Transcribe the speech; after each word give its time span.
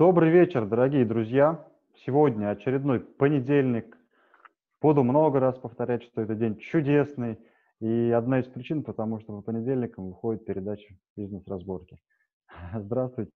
Добрый 0.00 0.30
вечер, 0.30 0.64
дорогие 0.64 1.04
друзья. 1.04 1.62
Сегодня 2.06 2.48
очередной 2.48 3.00
понедельник. 3.00 3.98
Буду 4.80 5.02
много 5.02 5.40
раз 5.40 5.58
повторять, 5.58 6.02
что 6.04 6.22
это 6.22 6.34
день 6.34 6.56
чудесный. 6.56 7.38
И 7.80 8.10
одна 8.10 8.40
из 8.40 8.46
причин, 8.46 8.82
потому 8.82 9.20
что 9.20 9.36
по 9.36 9.42
понедельникам 9.42 10.06
выходит 10.06 10.46
передача 10.46 10.94
«Бизнес-разборки». 11.18 12.00
Здравствуйте, 12.74 13.30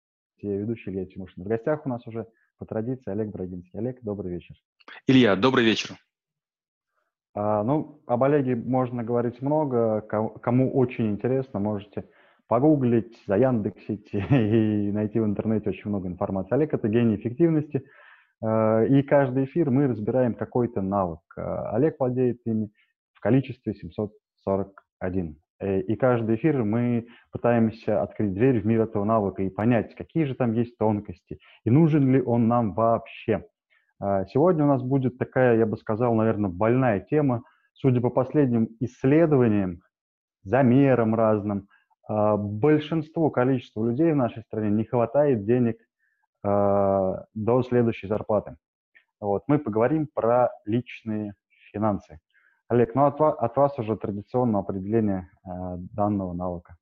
я 0.42 0.58
ведущий 0.58 0.92
Илья 0.92 1.08
Тимошин. 1.08 1.44
В 1.44 1.48
гостях 1.48 1.88
у 1.88 1.90
нас 1.90 2.06
уже 2.06 2.28
по 2.60 2.68
традиции 2.68 3.10
Олег 3.10 3.30
Брагинский. 3.30 3.80
Олег, 3.80 3.98
добрый 4.04 4.32
вечер. 4.32 4.56
Илья, 5.08 5.36
добрый 5.36 5.66
вечер. 5.66 5.96
А, 7.34 7.64
ну, 7.64 8.04
об 8.06 8.24
Олеге 8.24 8.56
можно 8.56 9.04
говорить 9.04 9.42
много. 9.42 10.02
Кому 10.02 10.72
очень 10.78 11.10
интересно, 11.10 11.60
можете 11.60 12.06
погуглить, 12.52 13.18
заяндексить 13.28 14.10
и 14.14 14.92
найти 14.92 15.22
в 15.22 15.26
интернете 15.26 15.70
очень 15.70 15.90
много 15.90 16.10
информации. 16.10 16.54
Олег– 16.54 16.74
это 16.74 16.90
гений 16.90 17.16
эффективности, 17.16 17.82
э, 18.44 18.88
и 18.90 19.04
каждый 19.04 19.46
эфир 19.46 19.72
мы 19.72 19.88
разбираем 19.88 20.34
какой-то 20.34 20.82
навык. 20.82 21.22
Э, 21.38 21.42
Олег 21.72 21.96
владеет 21.98 22.42
ими 22.44 22.70
в 23.14 23.22
количестве 23.22 23.74
741. 23.74 25.38
Э, 25.62 25.80
и 25.80 25.96
каждый 25.96 26.36
эфир 26.36 26.66
мы 26.66 27.08
пытаемся 27.32 28.02
открыть 28.02 28.34
дверь 28.34 28.60
в 28.60 28.66
мир 28.66 28.82
этого 28.82 29.06
навыка 29.06 29.44
и 29.44 29.50
понять, 29.50 29.96
какие 29.96 30.26
же 30.26 30.36
там 30.36 30.52
есть 30.52 30.78
тонкости, 30.78 31.40
и 31.64 31.70
нужен 31.70 32.12
ли 32.12 32.22
он 32.22 32.50
нам 32.50 32.74
вообще. 32.74 33.46
Сегодня 34.02 34.66
у 34.66 34.68
нас 34.68 34.84
будет 34.84 35.18
такая, 35.20 35.58
я 35.58 35.66
бы 35.66 35.78
сказал, 35.78 36.16
наверное, 36.16 36.50
больная 36.50 37.00
тема. 37.00 37.44
Судя 37.72 38.02
по 38.02 38.10
последним 38.10 38.68
исследованиям, 38.82 39.80
замерам 40.44 41.16
разным– 41.16 41.68
большинству 42.38 43.30
количеству 43.30 43.86
людей 43.86 44.12
в 44.12 44.16
нашей 44.16 44.44
стране 44.44 44.70
не 44.70 44.84
хватает 44.84 45.46
денег 45.46 45.78
а, 46.44 47.26
до 47.34 47.64
следующей 47.64 48.08
зарплаты. 48.08 48.58
Вот, 49.20 49.44
мы 49.48 49.60
поговорим 49.60 50.08
про 50.14 50.50
личные 50.66 51.34
финансы. 51.72 52.20
Олег, 52.68 52.96
ну 52.96 53.06
от, 53.06 53.20
от 53.22 53.56
вас 53.58 53.78
уже 53.78 53.96
традиционное 53.96 54.62
определение 54.62 55.30
а, 55.44 55.76
данного 55.78 56.34
навыка. 56.34 56.76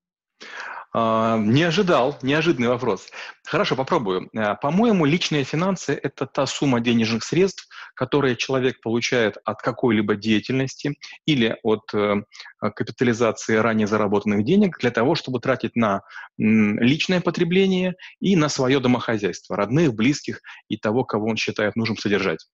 А, 0.94 1.38
не 1.38 1.64
ожидал, 1.64 2.18
неожиданный 2.22 2.70
вопрос. 2.70 3.10
Хорошо, 3.44 3.76
попробую. 3.76 4.30
А, 4.36 4.56
по-моему, 4.56 5.06
личные 5.06 5.44
финансы– 5.44 5.94
это 6.04 6.26
та 6.26 6.46
сумма 6.46 6.80
денежных 6.80 7.24
средств, 7.24 7.69
которые 8.00 8.38
человек 8.38 8.80
получает 8.80 9.40
от 9.44 9.62
какой-либо 9.62 10.16
деятельности 10.16 10.94
или 11.26 11.58
от 11.64 11.94
э, 11.94 12.24
капитализации 12.62 13.58
ранее 13.58 13.88
заработанных 13.88 14.46
денег 14.46 14.78
для 14.80 14.90
того, 14.90 15.16
чтобы 15.16 15.42
тратить 15.42 15.76
на 15.76 16.04
личное 16.38 17.20
потребление 17.20 17.96
и 18.22 18.38
на 18.38 18.48
свое 18.48 18.80
домохозяйство, 18.80 19.58
родных, 19.58 19.96
близких 19.96 20.40
и 20.70 20.78
того, 20.78 21.04
кого 21.04 21.28
он 21.28 21.36
считает 21.36 21.76
нужным 21.76 21.98
содержать. 21.98 22.48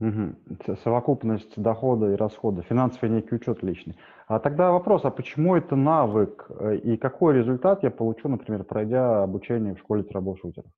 Угу. 0.00 0.76
Совокупность 0.82 1.56
дохода 1.56 2.12
и 2.12 2.16
расхода, 2.16 2.62
финансовый 2.62 3.08
некий 3.08 3.36
учет 3.36 3.62
личный. 3.62 3.96
А 4.26 4.40
тогда 4.40 4.72
вопрос, 4.72 5.04
а 5.04 5.10
почему 5.10 5.54
это 5.54 5.76
навык 5.76 6.46
э, 6.48 6.78
и 6.78 6.96
какой 6.96 7.36
результат 7.36 7.84
я 7.84 7.92
получу, 7.92 8.28
например, 8.28 8.64
пройдя 8.64 9.22
обучение 9.22 9.76
в 9.76 9.78
школе 9.78 10.02
трабл-шутеров? 10.02 10.72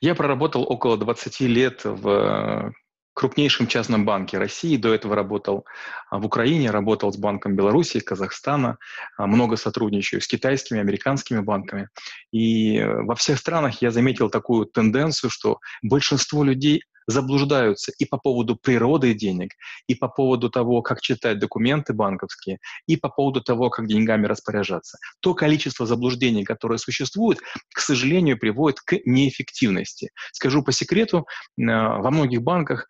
Я 0.00 0.14
проработал 0.14 0.62
около 0.62 0.96
20 0.96 1.40
лет 1.40 1.80
в 1.84 2.08
э, 2.08 2.72
крупнейшем 3.16 3.66
частном 3.66 4.04
банке 4.04 4.36
России. 4.36 4.76
До 4.76 4.94
этого 4.94 5.16
работал 5.16 5.64
а, 6.10 6.18
в 6.18 6.26
Украине, 6.26 6.70
работал 6.70 7.10
с 7.10 7.16
Банком 7.16 7.56
Беларуси, 7.56 8.00
Казахстана, 8.00 8.76
а, 9.16 9.26
много 9.26 9.56
сотрудничаю 9.56 10.20
с 10.20 10.26
китайскими, 10.26 10.80
американскими 10.80 11.40
банками. 11.40 11.88
И 12.30 12.76
э, 12.76 13.02
во 13.02 13.14
всех 13.14 13.38
странах 13.38 13.80
я 13.80 13.90
заметил 13.90 14.28
такую 14.28 14.66
тенденцию, 14.66 15.30
что 15.30 15.60
большинство 15.82 16.44
людей 16.44 16.82
заблуждаются 17.06 17.92
и 17.98 18.04
по 18.04 18.18
поводу 18.18 18.56
природы 18.56 19.14
денег, 19.14 19.52
и 19.86 19.94
по 19.94 20.08
поводу 20.08 20.50
того, 20.50 20.82
как 20.82 21.00
читать 21.00 21.38
документы 21.38 21.92
банковские, 21.92 22.58
и 22.86 22.96
по 22.96 23.08
поводу 23.08 23.40
того, 23.40 23.70
как 23.70 23.86
деньгами 23.86 24.26
распоряжаться. 24.26 24.98
То 25.20 25.34
количество 25.34 25.86
заблуждений, 25.86 26.44
которое 26.44 26.78
существует, 26.78 27.38
к 27.74 27.80
сожалению, 27.80 28.38
приводит 28.38 28.80
к 28.80 28.98
неэффективности. 29.04 30.10
Скажу 30.32 30.62
по 30.62 30.72
секрету, 30.72 31.18
э, 31.18 31.62
во 31.64 32.10
многих 32.10 32.42
банках 32.42 32.86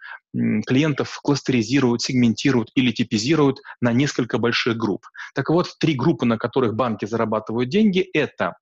клиентов 0.67 1.19
кластеризируют, 1.23 2.03
сегментируют 2.03 2.71
или 2.75 2.93
типизируют 2.93 3.61
на 3.81 3.93
несколько 3.93 4.39
больших 4.39 4.77
групп. 4.77 5.07
Так 5.35 5.51
вот, 5.51 5.75
три 5.79 5.95
группы, 5.95 6.27
на 6.27 6.37
которых 6.37 6.75
банки 6.75 7.07
зарабатывают 7.07 7.71
деньги, 7.71 8.01
это 8.13 8.57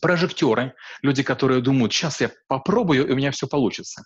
прожектеры, 0.00 0.74
люди, 1.02 1.22
которые 1.22 1.60
думают, 1.60 1.92
сейчас 1.92 2.20
я 2.20 2.30
попробую, 2.48 3.06
и 3.06 3.12
у 3.12 3.16
меня 3.16 3.30
все 3.30 3.46
получится. 3.46 4.02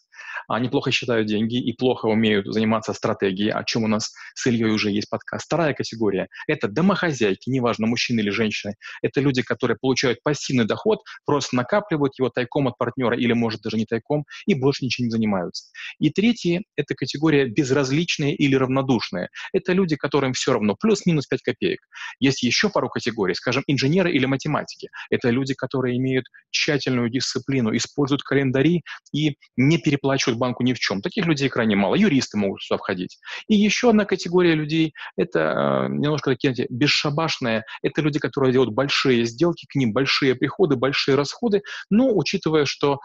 Они 0.48 0.68
плохо 0.68 0.90
считают 0.90 1.26
деньги 1.26 1.56
и 1.56 1.72
плохо 1.72 2.06
умеют 2.06 2.46
заниматься 2.46 2.92
стратегией, 2.92 3.50
о 3.50 3.64
чем 3.64 3.84
у 3.84 3.88
нас 3.88 4.12
с 4.34 4.46
Ильей 4.46 4.70
уже 4.70 4.90
есть 4.90 5.08
подкаст. 5.08 5.46
Вторая 5.46 5.74
категория– 5.74 6.28
это 6.46 6.68
домохозяйки, 6.68 7.48
неважно, 7.48 7.86
мужчины 7.86 8.20
или 8.20 8.30
женщины. 8.30 8.74
Это 9.02 9.20
люди, 9.20 9.42
которые 9.42 9.76
получают 9.80 10.22
пассивный 10.22 10.64
доход, 10.64 11.00
просто 11.24 11.56
накапливают 11.56 12.18
его 12.18 12.28
тайком 12.28 12.68
от 12.68 12.78
партнера 12.78 13.16
или, 13.16 13.32
может, 13.32 13.62
даже 13.62 13.76
не 13.76 13.86
тайком, 13.86 14.24
и 14.46 14.54
больше 14.54 14.84
ничем 14.84 15.06
не 15.06 15.10
занимаются. 15.10 15.70
И 15.98 16.10
третье– 16.10 16.62
это 16.76 16.94
категория 16.94 17.46
безразличные 17.46 18.34
или 18.34 18.54
равнодушные. 18.54 19.28
Это 19.52 19.72
люди, 19.72 19.96
которым 19.96 20.32
все 20.32 20.52
равно 20.52 20.74
плюс-минус 20.74 21.26
5 21.26 21.42
копеек. 21.42 21.80
Есть 22.20 22.42
еще 22.42 22.68
пару 22.68 22.88
категорий, 22.88 23.34
скажем, 23.34 23.62
инженеры 23.66 24.12
или 24.12 24.26
математики. 24.26 24.88
Это 25.10 25.30
люди, 25.30 25.54
которые 25.54 25.81
которые 25.82 25.98
имеют 25.98 26.26
тщательную 26.50 27.08
дисциплину, 27.10 27.74
используют 27.74 28.22
календари 28.22 28.82
и 29.12 29.36
не 29.56 29.78
переплачивают 29.78 30.38
банку 30.38 30.62
ни 30.62 30.74
в 30.74 30.78
чем. 30.78 31.00
Таких 31.00 31.26
людей 31.26 31.48
крайне 31.48 31.74
мало. 31.74 31.96
Юристы 31.96 32.38
могут 32.38 32.62
сюда 32.62 32.78
входить. 32.78 33.18
И 33.48 33.56
еще 33.56 33.90
одна 33.90 34.04
категория 34.04 34.54
людей– 34.54 34.92
это 35.16 35.38
э, 35.40 35.88
немножко 35.88 36.30
такие 36.30 36.54
знаете, 36.54 36.72
бесшабашные. 36.72 37.64
Это 37.82 38.02
люди, 38.02 38.18
которые 38.18 38.52
делают 38.52 38.72
большие 38.72 39.24
сделки, 39.24 39.66
к 39.68 39.74
ним 39.74 39.92
большие 39.92 40.34
приходы, 40.34 40.76
большие 40.76 41.16
расходы, 41.16 41.62
но 41.90 42.14
учитывая, 42.14 42.64
что, 42.64 42.98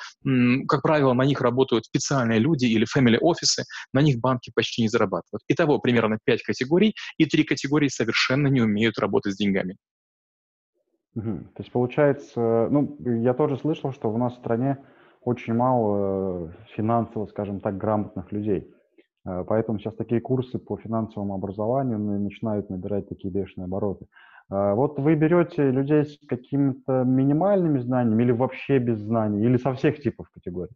как 0.68 0.82
правило, 0.82 1.14
на 1.14 1.24
них 1.24 1.42
работают 1.42 1.86
специальные 1.86 2.40
люди 2.40 2.66
или 2.66 2.86
family 2.86 3.18
офисы, 3.20 3.64
на 3.94 4.02
них 4.02 4.20
банки 4.20 4.52
почти 4.54 4.84
не 4.84 4.90
зарабатывают. 4.90 5.42
Итого 5.48 5.80
примерно 5.80 6.20
пять 6.24 6.44
категорий, 6.44 6.94
и 7.18 7.26
три 7.26 7.44
категории 7.44 7.88
совершенно 7.88 8.48
не 8.48 8.62
умеют 8.62 9.00
работать 9.00 9.34
с 9.34 9.38
деньгами. 9.38 9.78
Мгм. 11.18 11.46
То 11.56 11.64
есть 11.64 11.72
получается, 11.72 12.68
ну, 12.70 12.96
я 13.00 13.34
тоже 13.34 13.58
слышал, 13.58 13.92
что 13.92 14.12
у 14.12 14.18
нас 14.18 14.34
в 14.34 14.38
стране 14.38 14.78
очень 15.24 15.54
мало 15.56 16.50
э, 16.50 16.52
финансово, 16.76 17.26
скажем 17.26 17.60
так, 17.60 17.78
грамотных 17.78 18.32
людей. 18.32 18.72
Э, 19.26 19.44
Поэтому 19.48 19.80
сейчас 19.80 19.96
такие 19.96 20.22
курсы 20.22 20.60
по 20.60 20.78
финансовому 20.78 21.34
образованию 21.34 21.98
ну, 21.98 22.20
начинают 22.20 22.70
набирать 22.70 23.10
такие 23.10 23.34
бешеные 23.34 23.66
обороты. 23.66 24.06
Э, 24.52 24.74
Вот 24.76 25.00
вы 25.00 25.16
берете 25.16 25.72
людей 25.72 26.06
с 26.06 26.20
какими-то 26.28 27.04
минимальными 27.04 27.80
знаниями 27.80 28.24
или 28.24 28.32
вообще 28.32 28.78
без 28.78 29.00
знаний, 29.00 29.44
или 29.44 29.58
со 29.58 29.74
всех 29.74 30.00
типов 30.00 30.30
категорий? 30.32 30.74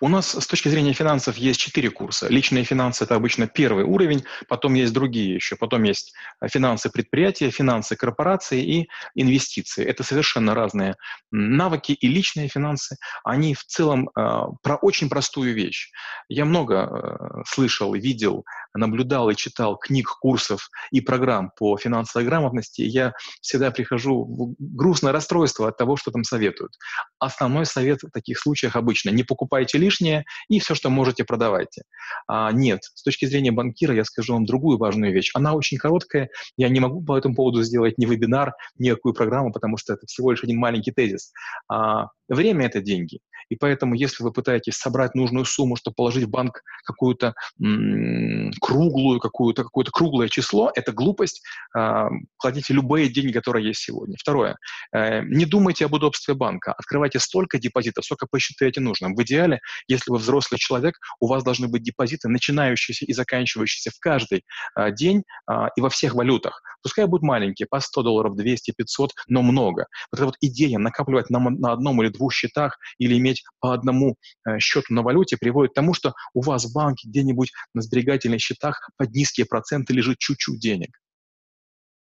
У 0.00 0.08
нас 0.08 0.34
с 0.34 0.46
точки 0.46 0.68
зрения 0.68 0.92
финансов 0.92 1.36
есть 1.36 1.60
четыре 1.60 1.90
курса. 1.90 2.28
Личные 2.28 2.64
финансы– 2.64 3.04
это 3.04 3.14
обычно 3.14 3.46
первый 3.46 3.84
уровень, 3.84 4.24
потом 4.48 4.74
есть 4.74 4.92
другие 4.92 5.34
еще. 5.34 5.56
Потом 5.56 5.82
есть 5.84 6.12
э, 6.40 6.48
финансы 6.48 6.90
предприятия, 6.90 7.50
финансы 7.50 7.96
корпорации 7.96 8.62
и 8.62 8.88
инвестиции. 9.14 9.84
Это 9.84 10.02
совершенно 10.02 10.54
разные 10.54 10.96
навыки. 11.30 11.92
И 11.92 12.08
личные 12.08 12.48
финансы, 12.48 12.96
они 13.24 13.54
в 13.54 13.64
целом 13.64 14.08
э, 14.08 14.40
про 14.62 14.76
очень 14.76 15.08
простую 15.08 15.54
вещь. 15.54 15.90
Я 16.30 16.44
много 16.44 16.74
э, 16.74 17.42
слышал, 17.44 17.92
видел, 17.92 18.44
наблюдал 18.72 19.30
и 19.30 19.34
читал 19.34 19.76
книг, 19.76 20.08
курсов 20.20 20.70
и 20.92 21.00
программ 21.00 21.50
по 21.58 21.76
финансовой 21.76 22.24
грамотности. 22.24 22.82
Я 22.82 23.14
всегда 23.40 23.72
прихожу 23.72 24.24
в 24.24 24.54
грустное 24.58 25.12
расстройство 25.12 25.66
от 25.66 25.76
того, 25.76 25.96
что 25.96 26.12
там 26.12 26.22
советуют. 26.22 26.72
Основной 27.18 27.66
совет 27.66 28.04
в 28.04 28.10
таких 28.12 28.38
случаях 28.38 28.76
обычно– 28.76 29.10
не 29.10 29.24
покупайте 29.24 29.76
лишнее, 29.76 30.24
и 30.48 30.60
все, 30.60 30.76
что 30.76 30.88
можете, 30.88 31.24
продавайте. 31.24 31.82
А, 32.28 32.52
нет, 32.52 32.84
с 32.84 33.02
точки 33.02 33.24
зрения 33.24 33.50
банкира 33.50 33.92
я 33.92 34.04
скажу 34.04 34.34
вам 34.34 34.46
другую 34.46 34.78
важную 34.78 35.12
вещь. 35.12 35.32
Она 35.34 35.54
очень 35.54 35.78
короткая, 35.78 36.30
я 36.56 36.68
не 36.68 36.78
могу 36.78 37.02
по 37.04 37.18
этому 37.18 37.34
поводу 37.34 37.64
сделать 37.64 37.98
ни 37.98 38.06
вебинар, 38.06 38.52
ни 38.78 38.88
какую 38.90 39.14
программу, 39.14 39.52
потому 39.52 39.76
что 39.78 39.94
это 39.94 40.06
всего 40.06 40.30
лишь 40.30 40.44
один 40.44 40.58
маленький 40.58 40.92
тезис. 40.92 41.32
А, 41.68 42.06
время– 42.34 42.66
это 42.66 42.80
деньги. 42.80 43.20
И 43.50 43.56
поэтому, 43.56 43.94
если 43.94 44.22
вы 44.22 44.32
пытаетесь 44.32 44.76
собрать 44.76 45.14
нужную 45.14 45.44
сумму, 45.44 45.76
чтобы 45.76 45.96
положить 45.96 46.24
в 46.24 46.30
банк 46.30 46.62
какую-то 46.84 47.34
м- 47.60 48.52
круглую, 48.60 49.18
какую-то 49.18 49.64
какое 49.64 49.84
то 49.84 49.90
круглое 49.90 50.28
число, 50.28 50.70
это 50.74 50.92
глупость. 50.92 51.42
Э, 51.76 52.06
кладите 52.36 52.72
любые 52.74 53.08
деньги, 53.08 53.32
которые 53.32 53.66
есть 53.66 53.80
сегодня. 53.80 54.16
Второе. 54.18 54.56
Э, 54.94 55.22
не 55.22 55.46
думайте 55.46 55.84
об 55.84 55.94
удобстве 55.94 56.34
банка. 56.34 56.72
Открывайте 56.72 57.18
столько 57.18 57.58
депозитов, 57.58 58.04
сколько 58.04 58.26
посчитаете 58.30 58.80
нужным. 58.80 59.14
В 59.16 59.22
идеале, 59.22 59.60
если 59.88 60.10
вы 60.12 60.18
взрослый 60.18 60.58
человек, 60.58 60.94
у 61.18 61.26
вас 61.26 61.42
должны 61.42 61.66
быть 61.66 61.82
депозиты, 61.82 62.28
начинающиеся 62.28 63.04
и 63.04 63.12
заканчивающиеся 63.12 63.90
в 63.90 63.98
каждый 63.98 64.44
э, 64.76 64.92
день 64.92 65.24
э, 65.50 65.52
и 65.76 65.80
во 65.80 65.90
всех 65.90 66.14
валютах. 66.14 66.62
Пускай 66.82 67.06
будут 67.06 67.22
маленькие, 67.22 67.66
по 67.68 67.80
100 67.80 68.02
долларов, 68.02 68.36
200, 68.36 68.72
500, 68.76 69.10
но 69.26 69.42
много. 69.42 69.86
Вот 70.12 70.18
эта 70.18 70.26
вот 70.26 70.36
идея 70.40 70.78
накапливать 70.78 71.30
на, 71.30 71.40
на 71.40 71.72
одном 71.72 72.00
или 72.02 72.10
двух 72.20 72.32
счетах 72.32 72.78
или 72.98 73.18
иметь 73.18 73.42
по 73.60 73.72
одному 73.72 74.16
э, 74.46 74.58
счету 74.58 74.94
на 74.94 75.02
валюте 75.02 75.36
приводит 75.38 75.72
к 75.72 75.74
тому, 75.74 75.94
что 75.94 76.14
у 76.34 76.42
вас 76.42 76.64
в 76.64 76.74
банке 76.74 77.08
где-нибудь 77.08 77.52
на 77.74 77.82
сберегательных 77.82 78.40
счетах 78.40 78.90
под 78.96 79.10
низкие 79.10 79.46
проценты 79.46 79.92
лежит 79.92 80.18
чуть-чуть 80.18 80.60
денег. 80.60 80.90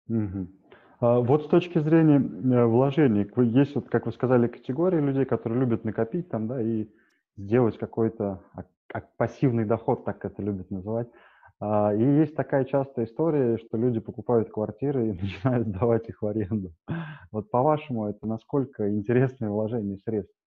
Угу. 0.08 0.48
А 1.00 1.20
вот 1.20 1.44
с 1.44 1.48
точки 1.48 1.78
зрения 1.78 2.18
э, 2.18 2.64
вложений, 2.64 3.30
есть, 3.58 3.74
вот, 3.74 3.88
как 3.88 4.06
вы 4.06 4.12
сказали, 4.12 4.46
категории 4.46 5.00
людей, 5.00 5.24
которые 5.24 5.60
любят 5.60 5.84
накопить 5.84 6.28
там, 6.28 6.46
да, 6.48 6.62
и 6.62 6.86
сделать 7.36 7.78
какой-то 7.78 8.44
пассивный 9.16 9.64
доход, 9.64 10.04
так 10.04 10.24
это 10.24 10.42
любят 10.42 10.70
называть. 10.70 11.08
А, 11.64 11.94
и 11.94 12.02
есть 12.02 12.34
такая 12.34 12.64
частая 12.64 13.04
история, 13.06 13.56
что 13.56 13.76
люди 13.78 14.00
покупают 14.00 14.50
квартиры 14.50 15.08
и 15.08 15.12
начинают 15.22 15.68
сдавать 15.68 16.08
их 16.08 16.20
в 16.20 16.26
аренду. 16.26 16.72
Вот 17.30 17.50
по-вашему, 17.50 18.08
это 18.08 18.26
насколько 18.26 18.90
интересное 18.90 19.50
вложение 19.50 19.98
средств? 19.98 20.41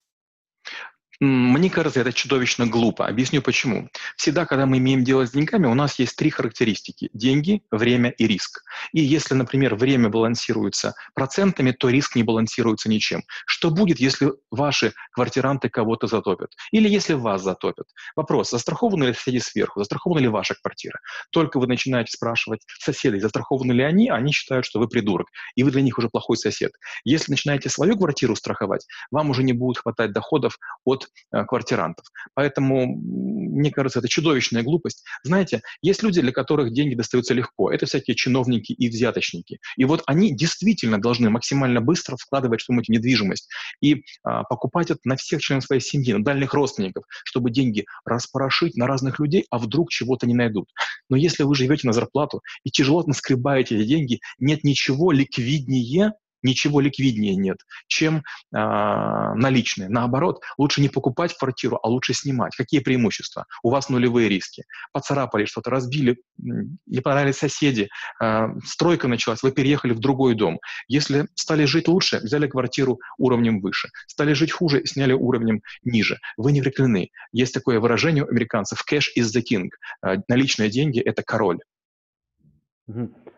Мне 1.19 1.69
кажется, 1.69 2.01
это 2.01 2.12
чудовищно 2.12 2.67
глупо. 2.67 3.07
Объясню 3.07 3.41
почему. 3.41 3.89
Всегда, 4.17 4.45
когда 4.45 4.65
мы 4.65 4.79
имеем 4.79 5.03
дело 5.03 5.25
с 5.25 5.31
деньгами, 5.31 5.65
у 5.67 5.73
нас 5.73 5.97
есть 5.97 6.15
три 6.17 6.29
характеристики. 6.29 7.09
Деньги, 7.13 7.62
время 7.71 8.09
и 8.09 8.27
риск. 8.27 8.63
И 8.91 9.01
если, 9.01 9.33
например, 9.33 9.75
время 9.75 10.09
балансируется 10.09 10.94
процентами, 11.13 11.71
то 11.71 11.89
риск 11.89 12.15
не 12.15 12.23
балансируется 12.23 12.89
ничем. 12.89 13.23
Что 13.45 13.71
будет, 13.71 14.00
если 14.00 14.33
ваши 14.51 14.94
квартиранты 15.13 15.69
кого-то 15.69 16.07
затопят? 16.07 16.51
Или 16.71 16.89
если 16.89 17.13
вас 17.13 17.44
затопят? 17.44 17.88
Вопрос, 18.15 18.51
застрахованы 18.51 19.06
ли 19.06 19.13
соседи 19.13 19.38
сверху? 19.38 19.79
Застрахована 19.79 20.19
ли 20.19 20.27
ваша 20.27 20.56
квартира? 20.56 21.00
Только 21.31 21.59
вы 21.59 21.68
начинаете 21.68 22.11
спрашивать 22.11 22.61
соседей, 22.79 23.19
застрахованы 23.19 23.71
ли 23.71 23.83
они, 23.83 24.09
они 24.09 24.33
считают, 24.33 24.65
что 24.65 24.79
вы 24.79 24.88
придурок, 24.88 25.27
и 25.56 25.63
вы 25.63 25.71
для 25.71 25.81
них 25.81 25.97
уже 25.97 26.09
плохой 26.09 26.38
сосед. 26.38 26.73
Если 27.06 27.31
начинаете 27.31 27.69
свою 27.69 27.97
квартиру 27.97 28.35
страховать, 28.35 28.85
вам 29.11 29.29
уже 29.29 29.44
не 29.44 29.53
будет 29.53 29.77
хватать 29.77 30.11
доходов 30.11 30.57
от 30.83 31.05
Э, 31.36 31.44
квартирантов. 31.44 32.06
Поэтому, 32.34 32.86
мне 32.86 33.72
кажется, 33.72 34.00
это 34.00 34.07
чудовищная 34.07 34.63
глупость. 34.63 35.04
Знаете, 35.24 35.62
есть 35.81 36.02
люди, 36.04 36.22
для 36.22 36.31
которых 36.31 36.72
деньги 36.72 36.96
достаются 36.96 37.34
легко. 37.34 37.72
Это 37.72 37.86
всякие 37.86 38.16
чиновники 38.16 38.72
и 38.72 38.88
взяточники. 38.90 39.60
И 39.75 39.86
вот 39.86 40.04
они 40.06 40.34
действительно 40.34 41.00
должны 41.00 41.30
максимально 41.30 41.81
быстро 41.81 42.16
вкладывать 42.16 42.62
что-нибудь 42.62 42.90
недвижимость 42.90 43.50
и 43.81 44.04
а, 44.24 44.44
покупать 44.44 44.92
это 44.92 45.00
на 45.04 45.16
всех 45.18 45.42
членов 45.42 45.66
своей 45.66 45.81
семьи, 45.81 46.13
на 46.13 46.24
дальних 46.24 46.54
родственников, 46.54 47.04
чтобы 47.25 47.52
деньги 47.52 47.86
распорошить 48.06 48.78
на 48.78 48.88
разных 48.88 49.19
людей, 49.19 49.46
а 49.50 49.57
вдруг 49.57 49.90
чего-то 49.90 50.28
не 50.28 50.34
найдут. 50.36 50.69
Но 51.10 51.18
если 51.18 51.44
вы 51.44 51.56
живете 51.56 51.88
на 51.88 51.94
зарплату 51.94 52.42
и 52.63 52.72
тяжело 52.72 53.04
наскребаете 53.06 53.75
эти 53.78 53.86
деньги, 53.86 54.19
нет 54.40 54.63
ничего 54.63 55.12
ликвиднее, 55.12 56.13
ничего 56.43 56.79
ликвиднее 56.79 57.35
нет, 57.35 57.57
чем 57.87 58.17
э, 58.17 58.21
наличные. 58.51 59.89
Наоборот, 59.89 60.41
лучше 60.57 60.81
не 60.81 60.89
покупать 60.89 61.35
квартиру, 61.37 61.79
а 61.81 61.87
лучше 61.89 62.13
снимать. 62.13 62.55
Какие 62.55 62.81
преимущества? 62.81 63.45
У 63.63 63.69
вас 63.71 63.89
нулевые 63.89 64.29
риски. 64.29 64.63
Поцарапали 64.93 65.45
что-то, 65.45 65.69
разбили, 65.71 66.17
не 66.37 67.01
понравились 67.01 67.37
соседи, 67.37 67.89
э, 68.21 68.47
стройка 68.63 69.07
началась, 69.07 69.43
вы 69.43 69.51
переехали 69.51 69.93
в 69.93 69.99
другой 69.99 70.35
дом. 70.35 70.59
Если 70.87 71.27
стали 71.33 71.65
жить 71.65 71.87
лучше, 71.87 72.19
взяли 72.19 72.47
квартиру 72.47 72.99
уровнем 73.17 73.59
выше. 73.59 73.89
Стали 74.07 74.33
жить 74.33 74.51
хуже, 74.51 74.85
сняли 74.85 75.13
уровнем 75.13 75.61
ниже. 75.83 76.19
Вы 76.37 76.51
не 76.51 76.61
прикреплены. 76.61 77.09
Есть 77.31 77.53
такое 77.53 77.79
выражение 77.79 78.23
у 78.23 78.29
американцев 78.29 78.83
«cash 78.89 79.07
is 79.17 79.25
the 79.35 79.41
king». 79.41 79.69
Э, 80.05 80.17
наличные 80.27 80.69
деньги– 80.69 80.99
это 81.05 81.23
король. 81.23 81.59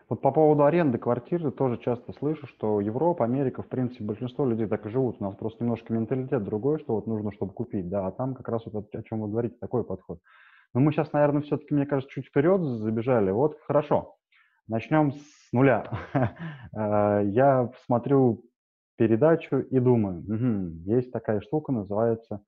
Вот 0.08 0.22
по 0.22 0.30
поводу 0.30 0.64
аренды 0.64 0.96
квартиры 0.96 1.50
тоже 1.50 1.76
часто 1.78 2.14
слышу, 2.14 2.46
что 2.46 2.80
Европа, 2.80 3.26
Америка, 3.26 3.62
в 3.62 3.68
принципе, 3.68 4.04
большинство 4.04 4.46
людей 4.46 4.66
так 4.66 4.86
и 4.86 4.88
живут. 4.88 5.16
У 5.20 5.24
нас 5.24 5.36
просто 5.36 5.62
немножко 5.62 5.92
менталитет 5.92 6.44
другой, 6.44 6.78
что 6.78 6.94
вот 6.94 7.06
нужно, 7.06 7.30
чтобы 7.32 7.52
купить, 7.52 7.90
да, 7.90 8.06
а 8.06 8.10
там 8.10 8.34
как 8.34 8.48
раз 8.48 8.62
вот 8.64 8.94
о 8.94 9.02
чем 9.02 9.20
вы 9.20 9.28
говорите, 9.28 9.56
такой 9.60 9.84
подход. 9.84 10.20
Но 10.72 10.80
мы 10.80 10.92
сейчас, 10.92 11.12
наверное, 11.12 11.42
все-таки, 11.42 11.74
мне 11.74 11.84
кажется, 11.84 12.12
чуть 12.12 12.26
вперед 12.26 12.62
забежали. 12.62 13.30
Вот, 13.30 13.58
хорошо, 13.66 14.16
начнем 14.66 15.12
с 15.12 15.52
нуля. 15.52 15.90
Э, 16.76 17.22
я 17.24 17.70
смотрю 17.86 18.44
передачу 18.96 19.58
и 19.58 19.78
думаю, 19.80 20.22
есть 20.84 21.10
такая 21.12 21.40
штука, 21.40 21.72
называется 21.72 22.42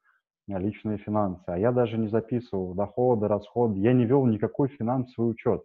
личные 0.46 0.98
финансы. 0.98 1.44
А 1.46 1.58
я 1.58 1.72
даже 1.72 1.96
не 1.96 2.08
записывал 2.08 2.74
доходы, 2.74 3.28
расходы, 3.28 3.80
я 3.80 3.92
не 3.94 4.04
вел 4.04 4.26
никакой 4.26 4.68
финансовый 4.68 5.30
учет. 5.30 5.62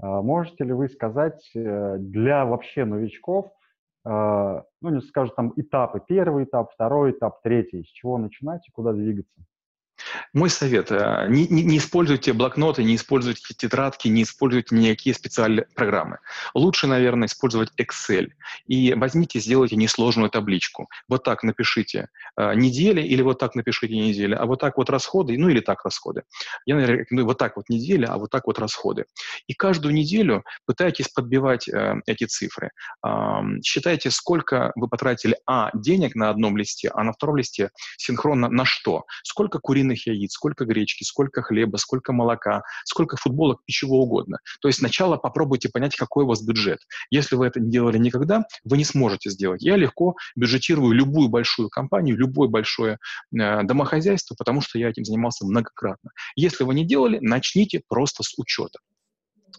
А, 0.00 0.22
можете 0.22 0.64
ли 0.64 0.72
вы 0.72 0.88
сказать 0.88 1.50
э, 1.54 1.96
для 1.98 2.44
вообще 2.44 2.84
новичков, 2.84 3.50
а, 4.04 4.64
ну, 4.80 4.90
не 4.90 5.00
скажем, 5.02 5.34
там 5.34 5.52
этапы, 5.56 6.00
первый 6.06 6.44
этап, 6.44 6.72
второй 6.72 7.12
этап, 7.12 7.42
третий, 7.42 7.84
с 7.84 7.88
чего 7.88 8.18
начинать 8.18 8.66
и 8.68 8.70
куда 8.70 8.92
двигаться? 8.92 9.40
Мой 10.32 10.50
совет, 10.50 10.90
э, 10.90 11.26
не, 11.28 11.46
не, 11.48 11.62
не 11.62 11.78
используйте 11.78 12.32
блокноты, 12.32 12.84
не 12.84 12.96
используйте 12.96 13.54
тетрадки, 13.54 14.08
не 14.08 14.22
используйте 14.22 14.74
никакие 14.74 15.14
специальные 15.14 15.66
программы. 15.74 16.18
Лучше, 16.54 16.86
наверное, 16.86 17.26
использовать 17.26 17.70
Excel. 17.78 18.28
И 18.66 18.94
возьмите, 18.94 19.40
сделайте 19.40 19.76
несложную 19.76 20.30
табличку. 20.30 20.88
Вот 21.08 21.24
так 21.24 21.42
напишите 21.42 22.08
э, 22.36 22.54
недели, 22.54 23.02
или 23.02 23.22
вот 23.22 23.38
так 23.38 23.54
напишите 23.54 23.96
недели, 23.96 24.34
а 24.34 24.46
вот 24.46 24.60
так 24.60 24.76
вот 24.76 24.90
расходы, 24.90 25.36
ну 25.38 25.48
или 25.48 25.60
так 25.60 25.84
расходы. 25.84 26.22
Я, 26.66 26.74
наверное, 26.74 27.00
рекомендую 27.00 27.26
вот 27.26 27.38
так 27.38 27.56
вот 27.56 27.68
неделя, 27.68 28.08
а 28.08 28.18
вот 28.18 28.30
так 28.30 28.46
вот 28.46 28.58
расходы. 28.58 29.06
И 29.46 29.54
каждую 29.54 29.94
неделю 29.94 30.44
пытайтесь 30.66 31.08
подбивать 31.08 31.68
э, 31.68 31.96
эти 32.06 32.24
цифры. 32.24 32.70
Э, 33.06 33.40
считайте, 33.62 34.10
сколько 34.10 34.72
вы 34.74 34.88
потратили, 34.88 35.36
а, 35.46 35.70
денег 35.74 36.14
на 36.14 36.30
одном 36.30 36.56
листе, 36.56 36.90
а 36.94 37.04
на 37.04 37.12
втором 37.12 37.36
листе 37.36 37.70
синхронно 37.96 38.48
на 38.48 38.64
что. 38.64 39.04
Сколько 39.22 39.58
куриных 39.58 39.97
куриных 39.98 40.06
яиц, 40.06 40.32
сколько 40.32 40.64
гречки, 40.64 41.04
сколько 41.04 41.42
хлеба, 41.42 41.76
сколько 41.76 42.12
молока, 42.12 42.62
сколько 42.84 43.16
футболок 43.16 43.60
и 43.66 43.72
чего 43.72 44.02
угодно. 44.02 44.38
То 44.60 44.68
есть 44.68 44.78
сначала 44.78 45.16
попробуйте 45.16 45.68
понять, 45.68 45.96
какой 45.96 46.24
у 46.24 46.28
вас 46.28 46.42
бюджет. 46.42 46.78
Если 47.10 47.36
вы 47.36 47.46
это 47.46 47.60
не 47.60 47.70
делали 47.70 47.98
никогда, 47.98 48.44
вы 48.64 48.78
не 48.78 48.84
сможете 48.84 49.30
сделать. 49.30 49.62
Я 49.62 49.76
легко 49.76 50.14
бюджетирую 50.36 50.92
любую 50.92 51.28
большую 51.28 51.68
компанию, 51.68 52.16
любое 52.16 52.48
большое 52.48 52.98
э, 53.32 53.62
домохозяйство, 53.62 54.34
потому 54.38 54.60
что 54.60 54.78
я 54.78 54.88
этим 54.88 55.04
занимался 55.04 55.46
многократно. 55.46 56.10
Если 56.36 56.64
вы 56.64 56.74
не 56.74 56.84
делали, 56.84 57.18
начните 57.20 57.82
просто 57.88 58.22
с 58.22 58.34
учета. 58.38 58.78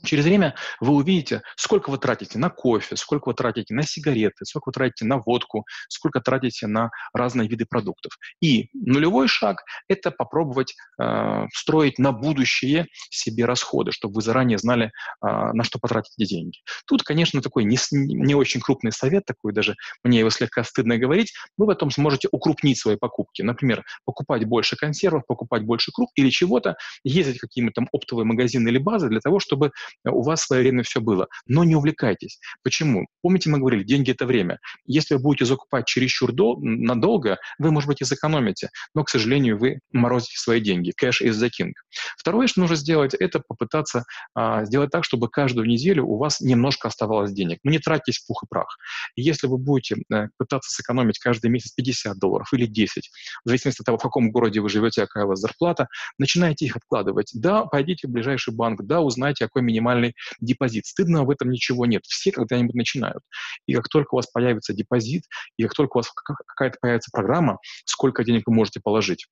Через 0.04 0.25
время 0.25 0.56
вы 0.80 0.94
увидите, 0.94 1.42
сколько 1.56 1.90
вы 1.90 1.98
тратите 1.98 2.40
на 2.40 2.50
кофе, 2.50 2.96
сколько 2.96 3.30
вы 3.30 3.34
тратите 3.34 3.74
на 3.74 3.84
сигареты, 3.84 4.46
сколько 4.46 4.69
вы 4.69 4.74
тратите 4.74 5.06
на 5.06 5.18
водку, 5.18 5.66
сколько 5.88 6.22
тратите 6.22 6.68
на 6.68 6.90
разные 7.13 7.48
виды 7.48 7.66
продуктов. 7.66 8.13
И 8.42 8.69
нулевой 8.74 9.28
шаг– 9.28 9.64
это 9.88 10.12
попробовать 10.12 10.76
э, 11.02 11.45
строить 11.54 12.00
на 12.00 12.12
будущее 12.12 12.88
себе 13.09 13.45
расходы, 13.45 13.92
чтобы 13.92 14.16
вы 14.16 14.21
заранее 14.21 14.57
знали, 14.57 14.85
э, 14.85 14.90
на 15.21 15.64
что 15.64 15.80
потратите 15.80 16.26
деньги. 16.26 16.59
Тут, 16.88 17.04
конечно, 17.04 17.42
такой 17.42 17.64
не, 17.64 17.78
не 17.92 18.35
очень 18.35 18.62
крупный 18.62 18.92
совет, 18.92 19.26
такой 19.26 19.54
даже 19.54 19.76
мне 20.04 20.19
его 20.19 20.30
слегка 20.30 20.64
стыдно 20.64 20.97
говорить, 20.97 21.33
вы 21.57 21.68
потом 21.68 21.92
сможете 21.92 22.30
укрупнить 22.31 22.80
свои 22.80 22.95
покупки. 22.95 23.42
Например, 23.42 23.83
покупать 24.06 24.45
больше 24.45 24.76
консервов, 24.76 25.24
покупать 25.28 25.64
больше 25.64 25.92
круп 25.92 26.09
или 26.16 26.30
чего-то, 26.30 26.76
ездить 27.04 27.38
в 27.38 27.42
какие-то 27.42 27.71
там 27.74 27.90
оптовые 27.92 28.26
магазины 28.26 28.69
или 28.69 28.78
базы 28.78 29.09
для 29.09 29.19
того, 29.19 29.40
чтобы 29.40 29.71
у 30.06 30.22
вас 30.22 30.42
в 30.42 30.46
свое 30.48 30.62
время 30.62 30.84
все 30.84 31.02
было. 31.02 31.28
Но 31.48 31.64
не 31.64 31.76
увлекайтесь. 31.76 32.40
Почему? 32.64 33.08
Помните, 33.22 33.50
мы 33.50 33.60
говорили, 33.60 33.84
деньги— 33.84 34.12
это 34.19 34.26
время. 34.26 34.60
Если 34.86 35.16
вы 35.16 35.22
будете 35.22 35.46
закупать 35.46 35.86
чересчур 35.86 36.31
дол- 36.31 36.60
надолго, 36.62 37.38
вы, 37.58 37.72
может 37.72 37.88
быть, 37.88 38.02
и 38.02 38.06
сэкономите, 38.06 38.69
но, 38.94 39.04
к 39.04 39.10
сожалению, 39.10 39.58
вы 39.58 39.80
морозите 39.92 40.38
свои 40.38 40.62
деньги. 40.62 40.94
Cash 41.02 41.22
is 41.24 41.34
the 41.34 41.50
king. 41.50 41.72
Второе, 42.18 42.48
что 42.48 42.62
нужно 42.62 42.76
сделать, 42.76 43.14
это 43.14 43.42
попытаться 43.48 44.04
а, 44.34 44.66
сделать 44.66 44.92
так, 44.92 45.04
чтобы 45.04 45.30
каждую 45.30 45.68
неделю 45.68 46.06
у 46.06 46.18
вас 46.18 46.42
немножко 46.42 46.88
оставалось 46.88 47.31
денег. 47.31 47.60
Ну, 47.64 47.72
не 47.72 47.80
тратьтесь 47.80 48.19
пух 48.19 48.44
и 48.44 48.48
прах. 48.48 48.78
если 49.16 49.48
вы 49.48 49.58
будете 49.58 49.98
а, 50.12 50.28
пытаться 50.38 50.72
сэкономить 50.72 51.19
каждый 51.19 51.50
месяц 51.50 51.72
50 51.72 52.18
долларов 52.18 52.48
или 52.54 52.66
10, 52.66 53.10
в 53.44 53.48
зависимости 53.48 53.81
от 53.81 53.86
того, 53.86 53.98
в 53.98 54.02
каком 54.02 54.31
городе 54.31 54.62
вы 54.62 54.69
живете, 54.69 55.02
какая 55.02 55.26
у 55.26 55.30
вас 55.30 55.40
зарплата, 55.40 55.88
начинайте 56.18 56.66
их 56.66 56.76
откладывать. 56.76 57.31
Да, 57.34 57.66
пойдите 57.66 58.08
в 58.08 58.12
ближайший 58.12 58.54
банк, 58.54 58.84
да, 58.84 59.02
узнайте, 59.02 59.46
какой 59.46 59.62
минимальный 59.62 59.79
минимальный 59.80 60.14
депозит. 60.40 60.86
Стыдно 60.86 61.24
в 61.24 61.30
этом 61.30 61.50
ничего 61.50 61.86
нет. 61.86 62.04
Все 62.06 62.31
когда-нибудь 62.31 62.76
начинают. 62.76 63.24
И 63.66 63.74
как 63.74 63.90
только 63.90 64.14
у 64.14 64.18
вас 64.18 64.28
появится 64.28 64.74
депозит, 64.74 65.24
и 65.57 65.64
как 65.64 65.74
только 65.74 65.98
у 65.98 66.00
вас 66.00 66.12
какая-то 66.12 66.78
появится 66.81 67.09
программа, 67.12 67.57
сколько 67.86 68.24
денег 68.24 68.44
вы 68.45 68.54
можете 68.54 68.80
положить, 68.80 69.28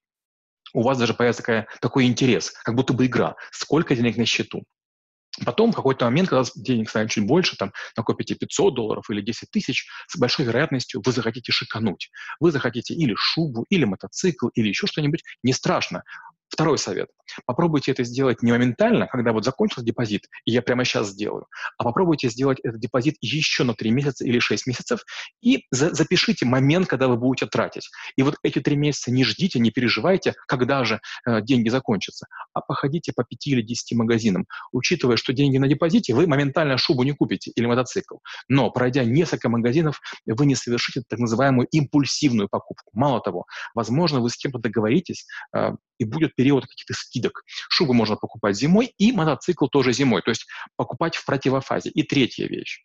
у 0.74 0.82
вас 0.82 0.98
даже 0.98 1.14
появится 1.14 1.42
такая, 1.42 1.68
такой 1.82 2.06
интерес, 2.06 2.52
как 2.52 2.76
будто 2.76 2.94
бы 2.94 3.06
игра. 3.06 3.36
Сколько 3.52 3.96
денег 3.96 4.18
на 4.18 4.26
счету? 4.26 4.64
Потом, 5.46 5.72
в 5.72 5.76
какой-то 5.76 6.06
момент, 6.06 6.30
когда 6.30 6.50
денег 6.56 6.90
станет 6.90 7.12
чуть 7.12 7.28
больше, 7.28 7.56
там, 7.58 7.72
накопите 7.96 8.34
500 8.34 8.74
долларов 8.74 9.10
или 9.10 9.22
10 9.22 9.52
тысяч, 9.52 9.88
с 10.08 10.18
большой 10.18 10.46
вероятностью 10.46 11.02
вы 11.06 11.12
захотите 11.12 11.52
шикануть. 11.52 12.10
Вы 12.40 12.52
захотите 12.52 12.96
или 12.96 13.14
шубу, 13.16 13.66
или 13.70 13.84
мотоцикл, 13.84 14.48
или 14.56 14.70
еще 14.70 14.88
что-нибудь. 14.88 15.24
Не 15.44 15.54
страшно 15.54 16.04
Второй 16.50 16.78
совет. 16.78 17.10
Попробуйте 17.46 17.92
это 17.92 18.04
сделать 18.04 18.42
не 18.42 18.52
моментально, 18.52 19.08
когда 19.08 19.34
вот 19.34 19.44
закончился 19.44 19.86
депозит, 19.86 20.28
и 20.46 20.52
я 20.52 20.62
прямо 20.62 20.86
сейчас 20.86 21.10
сделаю, 21.10 21.48
а 21.78 21.84
попробуйте 21.84 22.30
сделать 22.30 22.60
этот 22.64 22.80
депозит 22.80 23.16
еще 23.20 23.64
на 23.64 23.74
3 23.74 23.92
месяца 23.92 24.26
или 24.26 24.40
6 24.40 24.66
месяцев 24.66 25.02
и 25.42 25.66
за 25.72 25.94
запишите 25.94 26.46
момент, 26.46 26.88
когда 26.88 27.08
вы 27.08 27.18
будете 27.18 27.48
тратить. 27.48 27.90
И 28.16 28.22
вот 28.24 28.36
эти 28.44 28.60
3 28.60 28.76
месяца 28.78 29.12
не 29.12 29.26
ждите, 29.26 29.60
не 29.60 29.72
переживайте, 29.72 30.36
когда 30.48 30.84
же 30.86 31.02
э, 31.26 31.42
деньги 31.42 31.70
закончатся, 31.70 32.28
а 32.54 32.62
походите 32.62 33.12
по 33.14 33.24
5 33.24 33.48
или 33.48 33.62
10 33.62 33.98
магазинам, 33.98 34.46
учитывая, 34.72 35.18
что 35.18 35.34
деньги 35.34 35.58
на 35.58 35.68
депозите, 35.68 36.14
вы 36.14 36.28
моментально 36.28 36.78
шубу 36.78 37.04
не 37.04 37.12
купите 37.12 37.52
или 37.56 37.66
мотоцикл. 37.66 38.18
Но 38.48 38.72
пройдя 38.72 39.04
несколько 39.04 39.50
магазинов, 39.50 40.00
вы 40.26 40.46
не 40.46 40.56
совершите 40.56 41.04
так 41.08 41.20
называемую 41.20 41.68
импульсивную 41.72 42.48
покупку. 42.50 42.90
Мало 42.94 43.20
того, 43.22 43.46
возможно, 43.76 44.22
вы 44.22 44.30
с 44.30 44.38
кем-то 44.38 44.60
договоритесь, 44.60 45.26
э, 45.56 45.72
и 45.98 46.06
будет 46.06 46.36
период 46.36 46.66
каких-то 46.66 46.94
скидок. 46.94 47.44
Шубу 47.70 47.94
можно 47.94 48.16
покупать 48.16 48.56
зимой 48.56 48.94
и 48.98 49.12
мотоцикл 49.12 49.68
тоже 49.68 49.94
зимой, 49.94 50.22
то 50.22 50.30
есть 50.30 50.46
покупать 50.76 51.16
в 51.16 51.26
противофазе. 51.26 51.90
И 51.90 52.04
третья 52.04 52.48
вещь. 52.48 52.84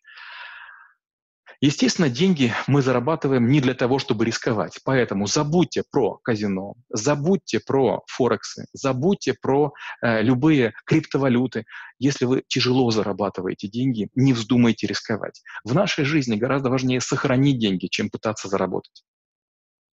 Естественно, 1.63 2.09
деньги 2.09 2.51
мы 2.67 2.81
зарабатываем 2.81 3.47
не 3.47 3.61
для 3.61 3.73
того, 3.73 3.97
чтобы 3.97 4.25
рисковать. 4.25 4.79
Поэтому 4.83 5.27
забудьте 5.27 5.83
про 5.89 6.17
казино, 6.21 6.73
забудьте 6.89 7.61
про 7.65 8.01
форексы, 8.05 8.65
забудьте 8.73 9.33
про 9.33 9.71
э, 10.01 10.21
любые 10.23 10.73
криптовалюты. 10.85 11.63
Если 11.99 12.25
вы 12.25 12.43
тяжело 12.49 12.91
зарабатываете 12.91 13.69
деньги, 13.69 14.09
не 14.13 14.33
вздумайте 14.33 14.87
рисковать. 14.87 15.41
В 15.63 15.73
нашей 15.73 16.03
жизни 16.03 16.35
гораздо 16.35 16.69
важнее 16.69 16.99
сохранить 16.99 17.59
деньги, 17.59 17.87
чем 17.87 18.09
пытаться 18.09 18.49
заработать. 18.49 19.05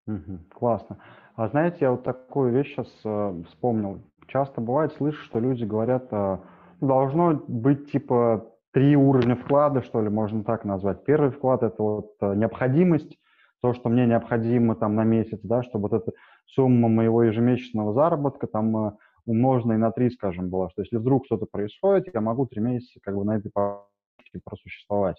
Угу, 0.08 0.46
классно. 0.52 1.00
А 1.40 1.48
знаете, 1.48 1.78
я 1.80 1.92
вот 1.92 2.02
такую 2.02 2.52
вещь 2.52 2.74
сейчас 2.74 3.00
э, 3.02 3.42
вспомнил. 3.48 4.02
Часто 4.26 4.60
бывает, 4.60 4.92
слышу, 4.92 5.24
что 5.24 5.38
люди 5.38 5.64
говорят, 5.64 6.06
э, 6.10 6.36
должно 6.82 7.42
быть 7.48 7.90
типа 7.90 8.46
три 8.74 8.94
уровня 8.94 9.36
вклада, 9.36 9.80
что 9.80 10.02
ли, 10.02 10.10
можно 10.10 10.44
так 10.44 10.66
назвать. 10.66 11.02
Первый 11.06 11.30
вклад– 11.30 11.62
это 11.62 11.82
вот 11.82 12.10
э, 12.20 12.34
необходимость, 12.34 13.18
то, 13.62 13.72
что 13.72 13.88
мне 13.88 14.04
необходимо 14.04 14.76
там 14.76 14.94
на 14.94 15.04
месяц, 15.04 15.40
да, 15.42 15.62
чтобы 15.62 15.88
вот 15.88 15.94
эта 15.94 16.12
сумма 16.44 16.90
моего 16.90 17.22
ежемесячного 17.22 17.94
заработка 17.94 18.46
там 18.46 18.76
э, 18.76 18.92
умноженная 19.24 19.78
на 19.78 19.92
три, 19.92 20.10
скажем, 20.10 20.50
была, 20.50 20.68
что 20.68 20.82
если 20.82 20.98
вдруг 20.98 21.24
что-то 21.24 21.46
происходит, 21.50 22.12
я 22.12 22.20
могу 22.20 22.44
три 22.44 22.60
месяца 22.60 23.00
как 23.02 23.16
бы 23.16 23.24
на 23.24 23.38
этой 23.38 23.50
просуществовать. 24.44 25.16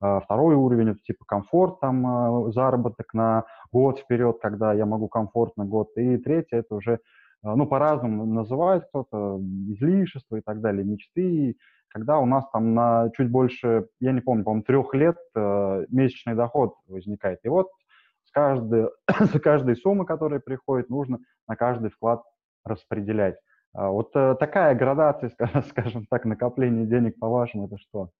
А 0.00 0.20
второй 0.20 0.54
уровень– 0.54 0.88
это 0.90 1.00
типа 1.00 1.24
комфорт, 1.26 1.80
там, 1.80 2.46
э, 2.48 2.52
заработок 2.52 3.12
на 3.14 3.44
год 3.72 3.98
вперед, 4.00 4.38
когда 4.40 4.72
я 4.72 4.86
могу 4.86 5.08
комфортно 5.08 5.64
год. 5.64 5.90
И 5.96 6.16
третье– 6.16 6.58
это 6.58 6.76
уже, 6.76 6.92
э, 6.94 6.98
ну, 7.42 7.66
по-разному 7.66 8.24
называют 8.24 8.86
кто-то, 8.88 9.38
излишество 9.68 10.36
и 10.36 10.40
так 10.40 10.60
далее, 10.60 10.84
мечты, 10.84 11.56
когда 11.88 12.18
у 12.18 12.26
нас 12.26 12.48
там 12.50 12.74
на 12.74 13.10
чуть 13.16 13.30
больше, 13.30 13.86
я 14.00 14.12
не 14.12 14.20
помню, 14.20 14.44
по-моему, 14.44 14.62
трех 14.62 14.94
лет 14.94 15.16
месячный 15.34 16.36
доход 16.36 16.74
возникает. 16.86 17.40
И 17.42 17.48
вот 17.48 17.68
с 18.24 18.30
каждой, 18.30 18.90
с 19.08 19.40
каждой 19.40 19.76
суммы, 19.76 20.06
которая 20.06 20.38
приходит, 20.40 20.88
нужно 20.88 21.18
на 21.48 21.56
каждый 21.56 21.90
вклад 21.90 22.22
распределять. 22.64 23.36
А 23.72 23.90
вот 23.90 24.10
э, 24.14 24.36
такая 24.38 24.74
градация, 24.74 25.30
скажем 25.68 26.06
так, 26.06 26.24
накопления 26.24 26.86
денег, 26.86 27.18
по-вашему, 27.18 27.66
это 27.66 27.78
что? 27.78 28.10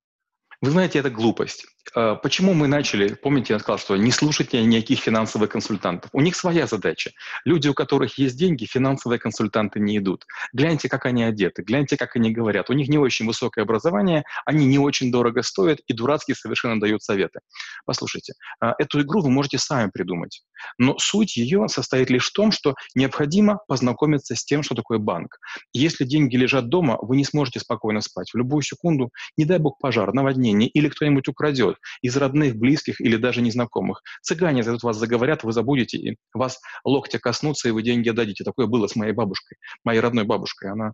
Вы 0.62 0.72
знаете, 0.72 0.98
это 0.98 1.08
глупость. 1.08 1.64
А, 1.94 2.16
почему 2.16 2.52
мы 2.52 2.68
начали, 2.68 3.14
помните, 3.14 3.54
я 3.54 3.58
сказал, 3.58 3.78
что 3.78 3.96
не 3.96 4.10
слушайте 4.10 4.62
никаких 4.62 5.00
финансовых 5.00 5.48
консультантов. 5.48 6.10
У 6.12 6.20
них 6.20 6.36
своя 6.36 6.66
задача. 6.66 7.12
Люди, 7.46 7.68
у 7.68 7.74
которых 7.74 8.18
есть 8.18 8.36
деньги, 8.36 8.66
финансовые 8.66 9.18
консультанты 9.18 9.80
не 9.80 9.96
идут. 9.96 10.26
Гляньте, 10.52 10.90
как 10.90 11.06
они 11.06 11.24
одеты, 11.24 11.62
гляньте, 11.62 11.96
как 11.96 12.14
они 12.16 12.30
говорят. 12.30 12.68
У 12.68 12.74
них 12.74 12.88
не 12.88 12.98
очень 12.98 13.26
высокое 13.26 13.64
образование, 13.64 14.24
они 14.44 14.66
не 14.66 14.78
очень 14.78 15.10
дорого 15.10 15.42
стоят 15.42 15.80
и 15.86 15.94
дурацкие 15.94 16.34
совершенно 16.34 16.78
дают 16.78 17.02
советы. 17.02 17.40
Послушайте, 17.86 18.34
а, 18.60 18.74
эту 18.78 19.00
игру 19.00 19.22
вы 19.22 19.30
можете 19.30 19.56
сами 19.56 19.90
придумать. 19.90 20.42
Но 20.76 20.98
суть 20.98 21.38
ее 21.38 21.68
состоит 21.68 22.10
лишь 22.10 22.28
в 22.28 22.32
том, 22.34 22.52
что 22.52 22.74
необходимо 22.94 23.60
познакомиться 23.66 24.36
с 24.36 24.44
тем, 24.44 24.62
что 24.62 24.74
такое 24.74 24.98
банк. 24.98 25.38
Если 25.72 26.04
деньги 26.04 26.36
лежат 26.36 26.68
дома, 26.68 26.98
вы 27.00 27.16
не 27.16 27.24
сможете 27.24 27.60
спокойно 27.60 28.02
спать. 28.02 28.30
В 28.32 28.36
любую 28.36 28.60
секунду, 28.60 29.10
не 29.38 29.46
дай 29.46 29.58
бог 29.58 29.78
пожар, 29.78 30.12
наводнение 30.12 30.49
или 30.52 30.88
кто-нибудь 30.88 31.28
украдет 31.28 31.76
из 32.02 32.16
родных, 32.16 32.56
близких 32.56 33.00
или 33.00 33.16
даже 33.16 33.42
незнакомых. 33.42 34.02
Цыгане 34.22 34.62
зайдут 34.62 34.82
вас 34.82 34.96
заговорят, 34.96 35.44
вы 35.44 35.52
забудете, 35.52 35.98
и 35.98 36.16
вас 36.34 36.60
локтя 36.84 37.18
коснутся, 37.18 37.68
и 37.68 37.72
вы 37.72 37.82
деньги 37.82 38.08
отдадите. 38.08 38.44
Такое 38.44 38.66
было 38.66 38.86
с 38.86 38.96
моей 38.96 39.12
бабушкой, 39.12 39.58
моей 39.84 40.00
родной 40.00 40.24
бабушкой. 40.24 40.72
Она 40.72 40.92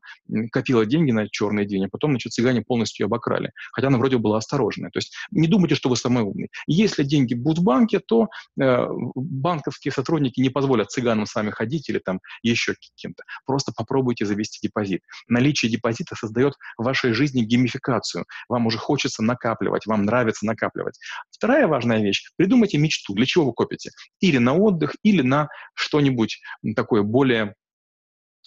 копила 0.53 0.87
деньги 0.87 1.13
на 1.13 1.29
черный 1.29 1.67
день, 1.67 1.87
а 1.87 1.89
потом, 1.91 2.13
значит, 2.13 2.33
цыгане 2.33 2.63
полностью 2.63 3.05
ее 3.05 3.07
обокрали. 3.07 3.53
Хотя 3.73 3.89
она 3.89 3.99
вроде 3.99 4.19
была 4.19 4.39
осторожная. 4.39 4.91
То 4.91 4.99
есть 4.99 5.15
не 5.31 5.49
думайте, 5.49 5.75
что 5.75 5.89
вы 5.89 5.97
самый 5.97 6.23
умный. 6.23 6.49
Если 6.67 7.03
деньги 7.03 7.35
будут 7.35 7.59
в 7.59 7.65
банке, 7.65 8.01
то 8.01 8.29
э, 8.61 8.87
банковские 9.15 9.93
сотрудники 9.93 10.41
не 10.41 10.51
позволят 10.51 10.91
цыганам 10.91 11.27
с 11.27 11.35
вами 11.35 11.51
ходить 11.51 11.89
или 11.89 11.99
там 11.99 12.21
еще 12.43 12.75
каким-то. 12.75 13.25
Просто 13.47 13.73
попробуйте 13.77 14.25
завести 14.25 14.59
депозит. 14.63 15.03
Наличие 15.29 15.71
депозита 15.71 16.15
создает 16.15 16.55
в 16.79 16.85
вашей 16.85 17.13
жизни 17.13 17.43
геймификацию. 17.43 18.25
Вам 18.49 18.67
уже 18.67 18.79
хочется 18.79 19.23
накапливать, 19.23 19.46
вам 19.87 20.05
нравится 20.05 20.47
накапливать. 20.47 20.99
Вторая 21.31 21.67
важная 21.67 22.03
вещь– 22.03 22.31
придумайте 22.37 22.79
мечту, 22.79 23.15
для 23.15 23.27
чего 23.27 23.47
вы 23.47 23.53
копите. 23.53 23.91
Или 24.21 24.39
на 24.39 24.55
отдых, 24.55 24.97
или 25.03 25.23
на 25.23 25.49
что-нибудь 25.75 26.41
такое 26.75 27.03
более 27.03 27.55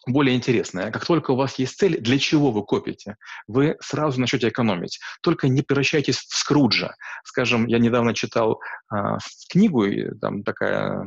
более 0.08 0.36
интересное. 0.36 0.92
Как 0.92 1.06
только 1.06 1.32
у 1.32 1.36
вас 1.36 1.60
есть 1.60 1.78
цель, 1.78 2.00
для 2.00 2.18
чего 2.18 2.52
вы 2.52 2.64
копите, 2.64 3.18
вы 3.48 3.76
сразу 3.82 4.20
начнете 4.20 4.48
экономить. 4.48 5.00
Только 5.22 5.50
не 5.50 5.62
превращайтесь 5.62 6.18
в 6.18 6.36
Скруджа. 6.36 6.96
Скажем, 7.24 7.68
я 7.68 7.80
недавно 7.80 8.14
читал 8.14 8.62
э, 8.94 8.96
книгу, 9.52 9.86
там 10.22 10.44
такая 10.44 11.06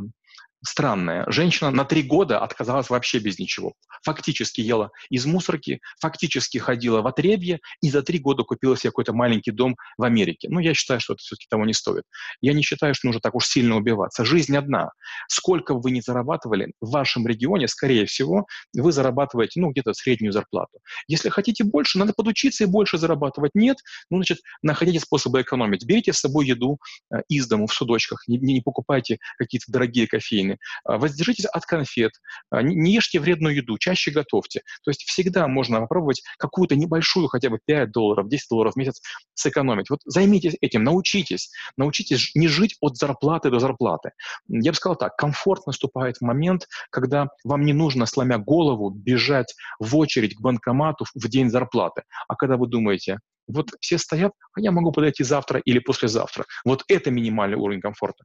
странное. 0.64 1.24
Женщина 1.28 1.70
на 1.70 1.84
три 1.84 2.02
года 2.02 2.38
отказалась 2.38 2.88
вообще 2.90 3.18
без 3.18 3.38
ничего. 3.38 3.74
Фактически 4.04 4.60
ела 4.60 4.90
из 5.10 5.26
мусорки, 5.26 5.80
фактически 6.00 6.58
ходила 6.58 7.02
в 7.02 7.06
отребье 7.06 7.60
и 7.80 7.90
за 7.90 8.02
три 8.02 8.18
года 8.18 8.44
купила 8.44 8.76
себе 8.76 8.90
какой-то 8.90 9.12
маленький 9.12 9.50
дом 9.50 9.76
в 9.98 10.04
Америке. 10.04 10.48
Ну, 10.50 10.60
я 10.60 10.74
считаю, 10.74 11.00
что 11.00 11.14
это 11.14 11.22
все-таки 11.22 11.46
того 11.48 11.64
не 11.64 11.74
стоит. 11.74 12.04
Я 12.40 12.52
не 12.52 12.62
считаю, 12.62 12.94
что 12.94 13.08
нужно 13.08 13.20
так 13.20 13.34
уж 13.34 13.46
сильно 13.46 13.76
убиваться. 13.76 14.24
Жизнь 14.24 14.56
одна. 14.56 14.90
Сколько 15.28 15.74
бы 15.74 15.80
вы 15.80 15.90
ни 15.90 16.00
зарабатывали, 16.00 16.72
в 16.80 16.90
вашем 16.90 17.26
регионе, 17.26 17.68
скорее 17.68 18.06
всего, 18.06 18.46
вы 18.72 18.92
зарабатываете, 18.92 19.60
ну, 19.60 19.70
где-то 19.70 19.92
среднюю 19.94 20.32
зарплату. 20.32 20.78
Если 21.08 21.28
хотите 21.28 21.64
больше, 21.64 21.98
надо 21.98 22.12
подучиться 22.12 22.64
и 22.64 22.66
больше 22.66 22.98
зарабатывать. 22.98 23.52
Нет, 23.54 23.78
ну, 24.10 24.18
значит, 24.18 24.38
находите 24.62 25.00
способы 25.00 25.42
экономить. 25.42 25.84
Берите 25.84 26.12
с 26.12 26.18
собой 26.18 26.46
еду 26.46 26.78
э, 27.12 27.18
из 27.28 27.48
дому 27.48 27.66
в 27.66 27.72
судочках, 27.72 28.22
не, 28.28 28.38
не 28.38 28.60
покупайте 28.60 29.18
какие-то 29.38 29.70
дорогие 29.70 30.06
кофейны 30.06 30.51
питания. 30.52 30.58
А, 30.84 30.98
воздержитесь 30.98 31.46
от 31.46 31.64
конфет, 31.64 32.12
а, 32.50 32.62
не 32.62 32.92
ешьте 32.92 33.20
вредную 33.20 33.56
еду, 33.56 33.78
чаще 33.78 34.10
готовьте. 34.10 34.62
То 34.84 34.90
есть 34.90 35.04
всегда 35.04 35.48
можно 35.48 35.80
попробовать 35.80 36.22
какую-то 36.38 36.76
небольшую, 36.76 37.28
хотя 37.28 37.50
бы 37.50 37.58
5 37.64 37.90
долларов, 37.90 38.28
10 38.28 38.48
долларов 38.50 38.74
в 38.74 38.76
месяц 38.76 39.00
сэкономить. 39.34 39.90
Вот 39.90 40.00
займитесь 40.04 40.56
этим, 40.60 40.84
научитесь. 40.84 41.50
Научитесь 41.76 42.32
не 42.34 42.48
жить 42.48 42.76
от 42.80 42.96
зарплаты 42.96 43.50
до 43.50 43.58
зарплаты. 43.58 44.10
Я 44.48 44.72
бы 44.72 44.76
сказал 44.76 44.96
так, 44.96 45.16
комфорт 45.16 45.66
наступает 45.66 46.18
в 46.18 46.22
момент, 46.22 46.66
когда 46.90 47.28
вам 47.44 47.62
не 47.64 47.72
нужно, 47.72 48.06
сломя 48.06 48.38
голову, 48.38 48.90
бежать 48.90 49.54
в 49.78 49.96
очередь 49.96 50.34
к 50.36 50.40
банкомату 50.40 51.06
в 51.14 51.28
день 51.28 51.50
зарплаты. 51.50 52.02
А 52.28 52.36
когда 52.36 52.56
вы 52.56 52.66
думаете, 52.66 53.18
вот 53.48 53.70
все 53.80 53.98
стоят, 53.98 54.32
а 54.54 54.60
я 54.60 54.70
могу 54.70 54.92
подойти 54.92 55.24
завтра 55.24 55.60
или 55.64 55.78
послезавтра. 55.78 56.44
Вот 56.64 56.84
это 56.88 57.10
минимальный 57.10 57.56
уровень 57.56 57.80
комфорта. 57.80 58.24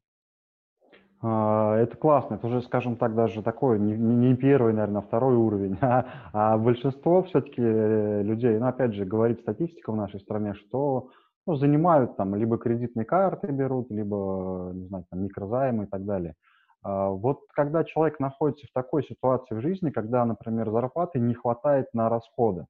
А, 1.21 1.75
это 1.77 1.97
классно, 1.97 2.35
это 2.35 2.47
уже, 2.47 2.61
скажем 2.61 2.95
так, 2.95 3.15
даже 3.15 3.41
такой, 3.41 3.79
не, 3.79 4.35
первый, 4.35 4.73
наверное, 4.73 5.01
а 5.01 5.05
второй 5.05 5.35
уровень. 5.35 5.77
А, 5.81 6.05
а 6.33 6.57
большинство 6.57 7.23
все-таки 7.23 7.61
э, 7.61 8.21
людей, 8.23 8.57
ну, 8.59 8.67
опять 8.67 8.93
же, 8.93 9.05
говорит 9.05 9.39
статистика 9.41 9.91
в 9.91 9.95
нашей 9.95 10.19
стране, 10.19 10.53
что 10.53 11.09
ну, 11.47 11.55
занимают 11.55 12.17
там, 12.17 12.35
либо 12.35 12.57
кредитные 12.57 13.05
карты 13.05 13.47
берут, 13.47 13.89
либо, 13.89 14.71
не 14.73 14.87
знаю, 14.87 15.05
там, 15.09 15.23
микрозаймы 15.23 15.85
и 15.85 15.87
так 15.87 16.05
далее. 16.05 16.35
Вот 16.83 17.39
когда 17.53 17.83
человек 17.83 18.19
находится 18.19 18.67
в 18.67 18.73
такой 18.73 19.03
ситуации 19.03 19.55
в 19.55 19.61
жизни, 19.61 19.89
когда, 19.89 20.23
например, 20.25 20.69
зарплаты 20.71 21.19
не 21.19 21.33
хватает 21.33 21.87
на 21.93 22.07
расходы, 22.07 22.65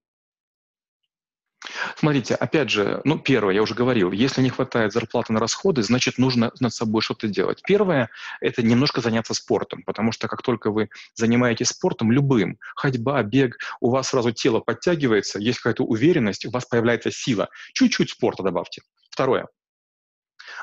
Смотрите, 1.95 2.35
опять 2.35 2.69
же, 2.69 3.01
ну, 3.03 3.19
первое, 3.19 3.53
я 3.53 3.61
уже 3.61 3.73
говорил, 3.73 4.11
если 4.11 4.41
не 4.41 4.49
хватает 4.49 4.93
зарплаты 4.93 5.33
на 5.33 5.39
расходы, 5.39 5.83
значит, 5.83 6.17
нужно 6.17 6.51
над 6.59 6.73
собой 6.73 7.01
что-то 7.01 7.27
делать. 7.27 7.61
Первое– 7.65 8.09
это 8.41 8.61
немножко 8.63 9.01
заняться 9.01 9.33
спортом, 9.33 9.83
потому 9.83 10.11
что 10.11 10.27
как 10.27 10.41
только 10.41 10.71
вы 10.71 10.89
занимаетесь 11.15 11.67
спортом, 11.67 12.11
любым, 12.11 12.57
ходьба, 12.75 13.21
бег, 13.23 13.57
у 13.79 13.89
вас 13.89 14.09
сразу 14.09 14.31
тело 14.31 14.59
подтягивается, 14.59 15.39
есть 15.39 15.59
какая-то 15.59 15.83
уверенность, 15.83 16.45
у 16.45 16.51
вас 16.51 16.65
появляется 16.65 17.11
сила. 17.11 17.49
Чуть-чуть 17.73 18.11
спорта 18.11 18.43
добавьте. 18.43 18.81
Второе. 19.09 19.47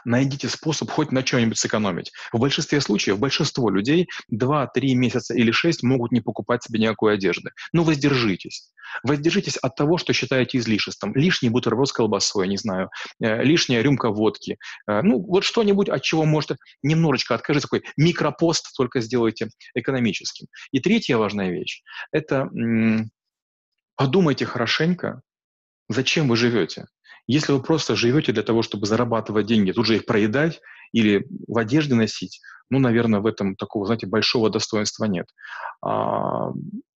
Найдите 0.04 0.48
способ 0.48 0.90
хоть 0.90 1.12
на 1.12 1.22
чем-нибудь 1.22 1.58
сэкономить. 1.58 2.12
В 2.32 2.38
большинстве 2.38 2.80
случаев 2.80 3.18
большинство 3.18 3.70
людей 3.70 4.08
2-3 4.32 4.94
месяца 4.94 5.34
или 5.34 5.50
6 5.50 5.82
могут 5.82 6.12
не 6.12 6.20
покупать 6.20 6.62
себе 6.62 6.78
никакой 6.78 7.14
одежды. 7.14 7.50
Но 7.72 7.84
воздержитесь. 7.84 8.70
Воздержитесь 9.02 9.56
от 9.56 9.76
того, 9.76 9.98
что 9.98 10.12
считаете 10.12 10.58
излишеством. 10.58 11.14
Лишний 11.14 11.48
бутерброд 11.48 11.88
с 11.88 11.92
колбасой, 11.92 12.48
не 12.48 12.56
знаю, 12.56 12.90
э, 13.20 13.42
лишняя 13.42 13.82
рюмка 13.82 14.10
водки. 14.10 14.58
Э, 14.86 15.02
ну, 15.02 15.20
вот 15.20 15.44
что-нибудь, 15.44 15.88
от 15.88 16.02
чего 16.02 16.24
можете 16.24 16.56
немножечко 16.82 17.34
откажитесь. 17.34 17.64
Такой 17.64 17.84
микропост 17.96 18.76
только 18.76 19.00
сделайте 19.00 19.48
экономическим. 19.74 20.46
И 20.72 20.80
третья 20.80 21.16
важная 21.16 21.50
вещь– 21.50 21.82
это 22.12 22.48
подумайте 23.96 24.44
хорошенько, 24.46 25.22
зачем 25.88 26.28
вы 26.28 26.36
живете. 26.36 26.86
Если 27.26 27.52
вы 27.52 27.62
просто 27.62 27.96
живете 27.96 28.32
для 28.32 28.42
того, 28.42 28.62
чтобы 28.62 28.86
зарабатывать 28.86 29.46
деньги, 29.46 29.72
тут 29.72 29.86
же 29.86 29.96
их 29.96 30.06
проедать 30.06 30.60
или 30.92 31.26
в 31.48 31.58
одежде 31.58 31.94
носить, 31.94 32.40
ну, 32.70 32.78
наверное, 32.78 33.20
в 33.20 33.26
этом 33.26 33.56
такого, 33.56 33.86
знаете, 33.86 34.06
большого 34.06 34.50
достоинства 34.50 35.04
нет. 35.04 35.26
А, 35.82 36.50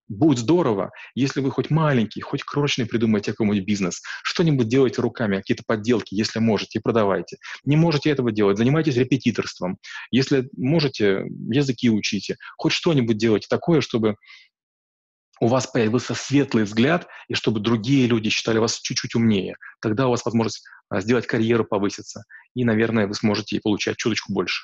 будет 0.09 0.39
здорово, 0.39 0.91
если 1.15 1.41
вы 1.41 1.51
хоть 1.51 1.71
маленький, 1.71 2.21
хоть 2.21 2.43
крошечный 2.43 2.87
придумаете 2.87 3.33
какой-нибудь 3.33 3.67
бизнес, 3.67 4.03
что-нибудь 4.23 4.69
делайте 4.69 5.03
руками, 5.03 5.37
какие-то 5.37 5.65
подделки, 5.67 6.15
если 6.15 6.39
можете, 6.39 6.81
продавайте. 6.81 7.37
Не 7.65 7.77
можете 7.77 8.11
этого 8.11 8.33
делать, 8.33 8.59
занимайтесь 8.59 8.97
репетиторством. 8.97 9.79
Если 10.11 10.49
можете, 10.57 11.27
языки 11.51 11.91
учите, 11.91 12.37
хоть 12.57 12.73
что-нибудь 12.73 13.19
делайте 13.19 13.47
такое, 13.49 13.81
чтобы 13.81 14.17
у 15.41 15.47
вас 15.47 15.67
появился 15.67 16.15
светлый 16.15 16.65
взгляд, 16.65 17.07
и 17.29 17.35
чтобы 17.35 17.61
другие 17.61 18.07
люди 18.07 18.29
считали 18.29 18.59
вас 18.59 18.79
чуть-чуть 18.79 19.15
умнее. 19.15 19.57
Тогда 19.81 20.07
у 20.07 20.11
вас 20.11 20.25
возможность 20.25 20.67
а, 20.89 21.01
сделать 21.01 21.27
карьеру 21.27 21.65
повыситься, 21.65 22.25
и, 22.55 22.65
наверное, 22.65 23.07
вы 23.07 23.15
сможете 23.15 23.61
получать 23.63 23.97
чуточку 23.97 24.33
больше. 24.33 24.63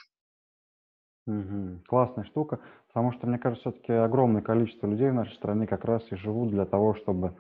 Угу. 1.27 1.83
Классная 1.87 2.25
штука, 2.25 2.61
потому 2.89 3.13
что, 3.13 3.27
мне 3.27 3.39
кажется, 3.39 3.71
все-таки 3.71 3.93
огромное 3.93 4.43
количество 4.43 4.87
людей 4.87 5.11
в 5.11 5.15
нашей 5.15 5.35
стране 5.35 5.67
как 5.67 5.85
раз 5.85 6.03
и 6.11 6.17
живут 6.17 6.51
для 6.51 6.67
того, 6.67 6.95
чтобы 6.95 7.35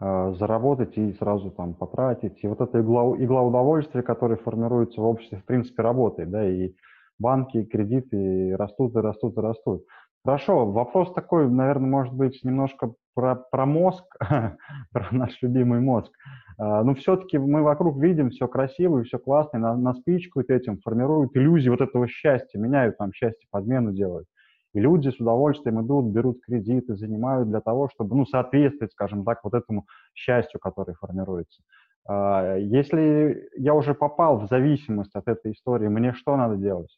э, 0.00 0.34
заработать 0.38 0.96
и 0.98 1.12
сразу 1.14 1.50
там 1.50 1.74
потратить. 1.74 2.42
И 2.42 2.46
вот 2.46 2.60
эта 2.60 2.80
игла, 2.80 3.16
игла 3.16 3.42
удовольствия, 3.42 4.02
которая 4.02 4.36
формируется 4.36 5.00
в 5.00 5.04
обществе, 5.04 5.38
в 5.38 5.44
принципе, 5.44 5.82
работает, 5.82 6.30
да, 6.30 6.46
и 6.46 6.74
банки, 7.18 7.58
и 7.58 7.66
кредиты 7.66 8.56
растут, 8.56 8.94
и 8.96 8.98
растут, 8.98 9.36
и 9.36 9.40
растут. 9.40 9.86
Хорошо, 10.24 10.66
вопрос 10.70 11.12
такой, 11.14 11.48
наверное, 11.48 11.88
может 11.88 12.12
быть 12.12 12.40
немножко 12.44 12.92
про, 13.14 13.36
про 13.36 13.64
мозг, 13.64 14.04
про 14.92 15.08
наш 15.12 15.40
любимый 15.40 15.80
мозг. 15.80 16.12
А, 16.58 16.84
но 16.84 16.94
все-таки 16.94 17.38
мы 17.38 17.62
вокруг 17.62 17.98
видим 17.98 18.28
все 18.28 18.46
красиво 18.46 18.98
и 19.00 19.04
все 19.04 19.18
классно, 19.18 19.56
и 19.56 19.60
нас 19.60 19.98
пичкают 20.02 20.50
этим, 20.50 20.78
формируют 20.80 21.34
иллюзии 21.36 21.70
вот 21.70 21.80
этого 21.80 22.06
счастья, 22.06 22.58
меняют 22.58 22.98
там 22.98 23.12
счастье, 23.14 23.48
подмену 23.50 23.92
делают. 23.92 24.26
И 24.74 24.80
люди 24.80 25.08
с 25.08 25.18
удовольствием 25.18 25.84
идут, 25.84 26.12
берут 26.12 26.42
кредиты, 26.42 26.96
занимают 26.96 27.48
для 27.48 27.60
того, 27.60 27.88
чтобы 27.88 28.14
ну, 28.14 28.26
соответствовать, 28.26 28.92
скажем 28.92 29.24
так, 29.24 29.42
вот 29.42 29.54
этому 29.54 29.86
счастью, 30.14 30.60
которое 30.60 30.94
формируется. 30.94 31.62
А, 32.06 32.56
если 32.56 33.48
я 33.56 33.74
уже 33.74 33.94
попал 33.94 34.38
в 34.38 34.48
зависимость 34.48 35.14
от 35.14 35.28
этой 35.28 35.52
истории, 35.52 35.88
мне 35.88 36.12
что 36.12 36.36
надо 36.36 36.56
делать? 36.56 36.94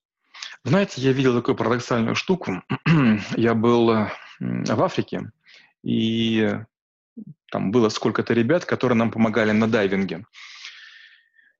Знаете, 0.64 1.00
я 1.00 1.12
видел 1.12 1.34
такую 1.34 1.56
парадоксальную 1.56 2.14
штуку. 2.14 2.62
я 3.36 3.54
был 3.54 3.90
э, 3.90 4.10
в 4.38 4.82
Африке, 4.82 5.32
и 5.82 6.56
там 7.50 7.72
было 7.72 7.88
сколько-то 7.88 8.32
ребят, 8.32 8.64
которые 8.64 8.96
нам 8.96 9.10
помогали 9.10 9.50
на 9.50 9.66
дайвинге. 9.66 10.24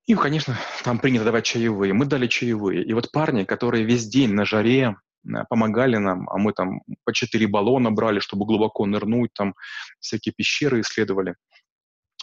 И, 0.07 0.15
конечно, 0.15 0.57
там 0.85 1.01
принято 1.01 1.25
давать 1.25 1.45
чаевые. 1.45 1.93
Мы 1.93 2.07
дали 2.07 2.29
чаевые. 2.29 2.85
И 2.85 2.93
вот 2.93 3.11
парни, 3.11 3.43
которые 3.45 3.85
весь 3.85 4.07
день 4.07 4.35
на 4.35 4.45
жаре 4.45 4.97
э, 5.25 5.45
помогали 5.51 5.97
нам, 5.97 6.29
а 6.31 6.39
мы 6.39 6.53
там 6.53 6.83
по 7.05 7.13
четыре 7.13 7.49
баллона 7.49 7.91
брали, 7.91 8.21
чтобы 8.21 8.47
глубоко 8.47 8.87
нырнуть, 8.87 9.33
там 9.35 9.57
всякие 9.99 10.33
пещеры 10.33 10.81
исследовали. 10.81 11.35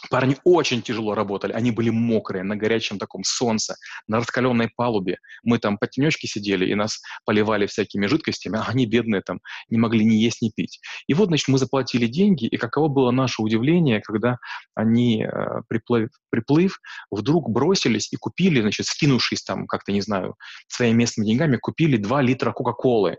Парни 0.08 0.36
очень 0.44 0.82
тяжело 0.82 1.14
работали, 1.14 1.52
они 1.52 1.70
были 1.70 1.90
мокрые, 1.90 2.42
на 2.42 2.56
горячем 2.56 2.98
таком 2.98 3.22
солнце, 3.24 3.76
на 4.08 4.18
раскаленной 4.18 4.70
палубе. 4.74 5.18
Мы 5.42 5.58
там 5.58 5.76
по 5.76 5.86
тенечке 5.86 6.26
сидели, 6.26 6.66
и 6.66 6.74
нас 6.74 7.00
поливали 7.24 7.66
всякими 7.66 8.06
жидкостями, 8.06 8.58
а 8.58 8.64
они, 8.68 8.86
бедные, 8.86 9.20
там 9.20 9.40
не 9.68 9.78
могли 9.78 10.04
ни 10.04 10.14
есть, 10.14 10.40
ни 10.42 10.50
пить. 10.50 10.80
И 11.06 11.14
вот, 11.14 11.26
значит, 11.26 11.48
мы 11.48 11.58
заплатили 11.58 12.06
деньги, 12.06 12.46
и 12.46 12.56
каково 12.56 12.88
было 12.88 13.10
наше 13.10 13.42
удивление, 13.42 14.00
когда 14.00 14.38
они, 14.74 15.24
э, 15.24 15.62
приплыв, 15.68 16.10
приплыв, 16.30 16.80
вдруг 17.10 17.50
бросились 17.50 18.12
и 18.12 18.16
купили, 18.16 18.60
значит, 18.60 18.86
скинувшись 18.86 19.42
там, 19.42 19.66
как-то, 19.66 19.92
не 19.92 20.00
знаю, 20.00 20.36
своими 20.68 20.96
местными 20.96 21.26
деньгами, 21.26 21.56
купили 21.56 21.96
2 21.96 22.22
литра 22.22 22.52
Кока-Колы 22.52 23.18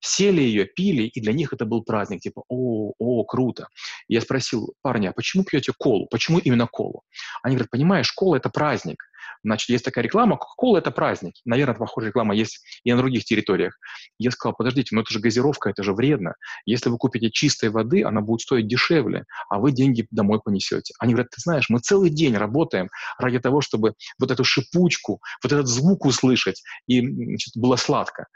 сели 0.00 0.40
ее, 0.40 0.64
пили, 0.64 1.04
и 1.04 1.20
для 1.20 1.32
них 1.32 1.52
это 1.52 1.64
был 1.64 1.82
праздник, 1.82 2.20
типа, 2.20 2.44
о, 2.48 2.92
о, 2.98 3.24
круто. 3.24 3.68
Я 4.08 4.20
спросил 4.20 4.74
парня, 4.82 5.10
а 5.10 5.12
почему 5.12 5.44
пьете 5.44 5.72
колу? 5.76 6.06
Почему 6.10 6.38
именно 6.38 6.66
колу? 6.66 7.02
Они 7.42 7.56
говорят, 7.56 7.70
понимаешь, 7.70 8.12
кола– 8.12 8.36
это 8.36 8.50
праздник. 8.50 9.04
Значит, 9.44 9.68
есть 9.68 9.84
такая 9.84 10.02
реклама, 10.04 10.36
Кока-Кола– 10.36 10.78
это 10.78 10.90
праздник. 10.90 11.34
Наверное, 11.44 11.74
похожая 11.74 12.08
реклама 12.08 12.34
есть 12.34 12.60
и 12.82 12.92
на 12.92 12.98
других 12.98 13.24
территориях. 13.24 13.78
Я 14.18 14.30
сказал, 14.30 14.54
подождите, 14.54 14.94
но 14.94 15.02
это 15.02 15.12
же 15.12 15.20
газировка, 15.20 15.68
это 15.68 15.82
же 15.82 15.92
вредно. 15.92 16.34
Если 16.64 16.88
вы 16.88 16.96
купите 16.96 17.30
чистой 17.30 17.68
воды, 17.68 18.02
она 18.02 18.22
будет 18.22 18.40
стоить 18.40 18.66
дешевле, 18.66 19.24
а 19.50 19.58
вы 19.58 19.72
деньги 19.72 20.06
домой 20.10 20.40
понесете. 20.42 20.94
Они 20.98 21.12
говорят, 21.12 21.30
ты 21.30 21.40
знаешь, 21.40 21.66
мы 21.68 21.80
целый 21.80 22.08
день 22.08 22.36
работаем 22.36 22.88
ради 23.18 23.38
того, 23.38 23.60
чтобы 23.60 23.94
вот 24.18 24.30
эту 24.30 24.44
шипучку, 24.44 25.20
вот 25.42 25.52
этот 25.52 25.68
звук 25.68 26.06
услышать, 26.06 26.62
и 26.86 27.00
значит, 27.00 27.54
было 27.54 27.76
сладко. 27.76 28.26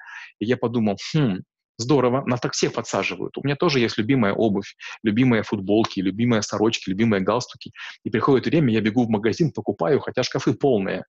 И 0.41 0.45
я 0.45 0.59
подумал, 0.59 0.99
хм, 1.15 1.39
Здорово, 1.81 2.25
нас 2.27 2.41
так 2.41 2.55
всех 2.55 2.73
подсаживают. 2.73 3.39
У 3.39 3.43
меня 3.45 3.55
тоже 3.55 3.79
есть 3.79 3.99
любимая 3.99 4.33
обувь, 4.33 4.75
любимые 5.05 5.45
футболки, 5.45 6.01
любимые 6.01 6.43
сорочки, 6.43 6.91
любимые 6.91 7.21
галстуки. 7.23 7.71
И 8.03 8.11
приходит 8.11 8.47
время, 8.47 8.73
я 8.73 8.81
бегу 8.81 9.05
в 9.07 9.11
магазин, 9.11 9.53
покупаю, 9.53 10.01
хотя 10.01 10.25
шкафы 10.25 10.55
полные. 10.55 11.05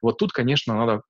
Вот 0.00 0.16
тут, 0.16 0.32
конечно, 0.32 0.74
надо 0.74 1.02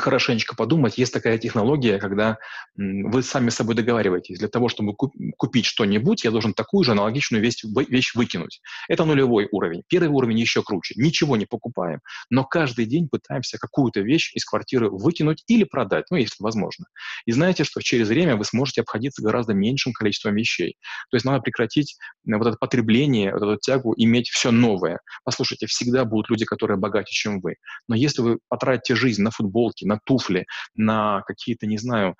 хорошенечко 0.00 0.56
подумать. 0.56 0.98
Есть 0.98 1.12
такая 1.12 1.38
технология, 1.38 1.98
когда 1.98 2.38
вы 2.76 3.22
сами 3.22 3.50
с 3.50 3.56
собой 3.56 3.74
договариваетесь. 3.74 4.38
Для 4.38 4.48
того, 4.48 4.68
чтобы 4.68 4.94
купить 4.94 5.66
что-нибудь, 5.66 6.24
я 6.24 6.30
должен 6.30 6.54
такую 6.54 6.84
же 6.84 6.92
аналогичную 6.92 7.42
вещь, 7.42 7.62
вещь 7.88 8.14
выкинуть. 8.14 8.60
Это 8.88 9.04
нулевой 9.04 9.48
уровень. 9.52 9.82
Первый 9.88 10.08
уровень 10.08 10.38
еще 10.38 10.62
круче. 10.62 10.94
Ничего 10.96 11.36
не 11.36 11.46
покупаем, 11.46 12.00
но 12.30 12.44
каждый 12.44 12.86
день 12.86 13.08
пытаемся 13.08 13.58
какую-то 13.58 14.00
вещь 14.00 14.32
из 14.34 14.44
квартиры 14.44 14.90
выкинуть 14.90 15.44
или 15.46 15.64
продать, 15.64 16.06
ну, 16.10 16.16
если 16.16 16.42
возможно. 16.42 16.86
И 17.26 17.32
знаете, 17.32 17.64
что 17.64 17.80
через 17.80 18.08
время 18.08 18.36
вы 18.36 18.44
сможете 18.44 18.80
обходиться 18.80 19.22
гораздо 19.22 19.54
меньшим 19.54 19.92
количеством 19.92 20.34
вещей. 20.34 20.76
То 21.10 21.16
есть 21.16 21.24
надо 21.24 21.40
прекратить 21.40 21.96
вот 22.24 22.46
это 22.46 22.56
потребление, 22.56 23.32
вот 23.32 23.42
эту 23.42 23.58
тягу, 23.58 23.94
иметь 23.96 24.28
все 24.28 24.50
новое. 24.50 25.00
Послушайте, 25.24 25.66
всегда 25.66 26.04
будут 26.04 26.30
люди, 26.30 26.44
которые 26.44 26.78
богаче, 26.78 27.12
чем 27.12 27.40
вы. 27.40 27.56
Но 27.88 27.94
если 27.94 28.22
вы 28.22 28.38
потратите 28.48 28.94
жизнь 28.94 29.22
на 29.22 29.30
футболки, 29.30 29.84
на 29.90 29.98
туфли, 30.04 30.46
на 30.74 31.22
какие-то, 31.26 31.66
не 31.66 31.78
знаю, 31.78 32.16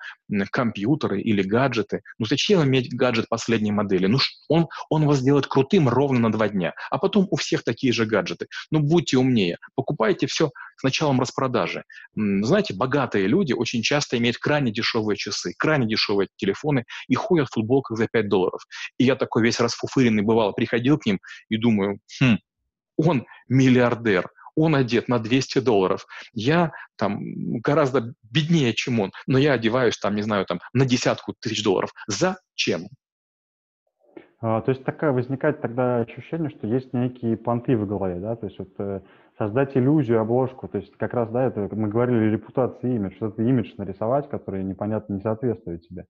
компьютеры 0.51 1.21
или 1.21 1.41
гаджеты. 1.41 2.01
Ну 2.19 2.25
зачем 2.25 2.63
иметь 2.63 2.93
гаджет 2.93 3.27
последней 3.29 3.71
модели? 3.71 4.07
Ну 4.07 4.19
он, 4.49 4.67
он 4.89 5.05
вас 5.05 5.19
сделает 5.19 5.47
крутым 5.47 5.89
ровно 5.89 6.19
на 6.19 6.31
два 6.31 6.49
дня, 6.49 6.73
а 6.89 6.97
потом 6.97 7.27
у 7.31 7.35
всех 7.35 7.63
такие 7.63 7.93
же 7.93 8.05
гаджеты. 8.05 8.47
Ну 8.69 8.79
будьте 8.79 9.17
умнее, 9.17 9.57
покупайте 9.75 10.27
все 10.27 10.51
с 10.77 10.83
началом 10.83 11.19
распродажи. 11.21 11.83
Знаете, 12.15 12.73
богатые 12.73 13.27
люди 13.27 13.53
очень 13.53 13.81
часто 13.81 14.17
имеют 14.17 14.37
крайне 14.37 14.71
дешевые 14.71 15.15
часы, 15.15 15.53
крайне 15.57 15.87
дешевые 15.87 16.27
телефоны 16.35 16.85
и 17.07 17.15
ходят 17.15 17.47
в 17.49 17.53
футболках 17.53 17.97
за 17.97 18.07
5 18.07 18.27
долларов. 18.27 18.61
И 18.97 19.05
я 19.05 19.15
такой 19.15 19.43
весь 19.43 19.59
расфуфыренный 19.59 20.23
бывал, 20.23 20.53
приходил 20.53 20.97
к 20.97 21.05
ним 21.05 21.19
и 21.49 21.57
думаю, 21.57 21.99
хм, 22.19 22.37
он 22.97 23.25
миллиардер, 23.47 24.29
он 24.55 24.75
одет 24.75 25.07
на 25.07 25.19
200 25.19 25.59
долларов, 25.59 26.05
я 26.33 26.71
там 26.97 27.19
гораздо 27.59 28.13
беднее, 28.23 28.73
чем 28.73 28.99
он, 28.99 29.11
но 29.27 29.37
я 29.37 29.53
одеваюсь 29.53 29.97
там, 29.97 30.15
не 30.15 30.21
знаю, 30.21 30.45
там 30.45 30.59
на 30.73 30.85
десятку 30.85 31.33
тысяч 31.39 31.63
долларов. 31.63 31.91
Зачем? 32.07 32.87
А, 34.43 34.61
то 34.61 34.71
есть 34.71 34.83
такая 34.83 35.11
возникает 35.11 35.61
тогда 35.61 35.99
ощущение, 35.99 36.49
что 36.49 36.65
есть 36.65 36.93
некие 36.93 37.37
понты 37.37 37.77
в 37.77 37.85
голове, 37.85 38.19
да, 38.19 38.35
то 38.35 38.47
есть 38.47 38.57
вот 38.57 38.69
э, 38.79 39.01
создать 39.37 39.77
иллюзию, 39.77 40.19
обложку, 40.19 40.67
то 40.67 40.79
есть 40.79 40.95
как 40.97 41.13
раз, 41.13 41.29
да, 41.29 41.43
это 41.43 41.69
мы 41.75 41.87
говорили 41.87 42.31
репутация, 42.31 42.95
имидж, 42.95 43.13
что-то 43.17 43.43
имидж 43.43 43.73
нарисовать, 43.77 44.29
который 44.29 44.63
непонятно 44.63 45.13
не 45.13 45.21
соответствует 45.21 45.83
тебе. 45.87 46.07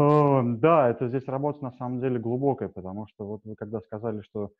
Э, 0.00 0.42
да, 0.42 0.90
это 0.90 1.06
здесь 1.06 1.28
работа 1.28 1.62
на 1.62 1.70
самом 1.72 2.00
деле 2.00 2.18
глубокая, 2.18 2.68
потому 2.68 3.06
что 3.06 3.24
вот 3.24 3.42
вы 3.44 3.54
когда 3.54 3.80
сказали, 3.80 4.22
что 4.22 4.50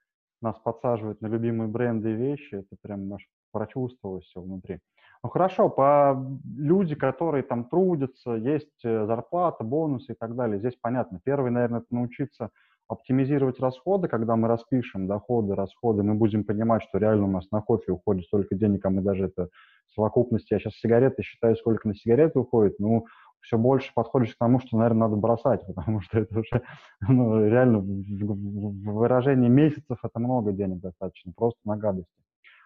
нас 0.42 0.58
подсаживают 0.58 1.20
на 1.20 1.26
любимые 1.26 1.68
бренды 1.68 2.12
и 2.12 2.14
вещи, 2.16 2.54
это 2.54 2.76
прям 2.82 3.12
аж 3.12 3.26
прочувствовалось 3.52 4.24
все 4.24 4.40
внутри. 4.40 4.78
Ну 5.22 5.28
хорошо, 5.28 5.68
по 5.68 6.24
люди, 6.56 6.94
которые 6.94 7.42
там 7.42 7.64
трудятся, 7.64 8.32
есть 8.32 8.84
э, 8.84 9.06
зарплата, 9.06 9.64
бонусы 9.64 10.12
и 10.12 10.16
так 10.18 10.34
далее, 10.34 10.58
здесь 10.58 10.76
понятно. 10.80 11.20
Первый, 11.22 11.50
наверное, 11.50 11.80
это 11.80 11.94
научиться 11.94 12.50
оптимизировать 12.88 13.60
расходы, 13.60 14.08
когда 14.08 14.34
мы 14.34 14.48
распишем 14.48 15.06
доходы, 15.06 15.54
расходы, 15.54 16.02
мы 16.02 16.14
будем 16.14 16.44
понимать, 16.44 16.82
что 16.82 16.98
реально 16.98 17.26
у 17.26 17.30
нас 17.30 17.48
на 17.52 17.60
кофе 17.60 17.92
уходит 17.92 18.24
столько 18.24 18.56
денег, 18.56 18.84
а 18.84 18.90
мы 18.90 19.02
даже 19.02 19.26
это 19.26 19.48
в 19.88 19.92
совокупности, 19.94 20.54
я 20.54 20.58
сейчас 20.58 20.74
сигареты 20.74 21.22
считаю, 21.22 21.56
сколько 21.56 21.86
на 21.86 21.94
сигареты 21.94 22.38
уходит, 22.38 22.78
ну, 22.78 23.06
все 23.40 23.58
больше 23.58 23.92
подходишь 23.94 24.34
к 24.34 24.38
тому, 24.38 24.60
что, 24.60 24.76
наверное, 24.76 25.08
надо 25.08 25.16
бросать, 25.16 25.64
потому 25.74 26.00
что 26.00 26.18
это 26.18 26.38
уже 26.38 26.62
ну, 27.08 27.46
реально 27.46 27.78
в 27.78 28.92
выражении 28.92 29.48
месяцев 29.48 29.98
это 30.02 30.18
много 30.18 30.52
денег 30.52 30.80
достаточно, 30.80 31.32
просто 31.34 31.60
на 31.64 31.76
гадости. 31.76 32.12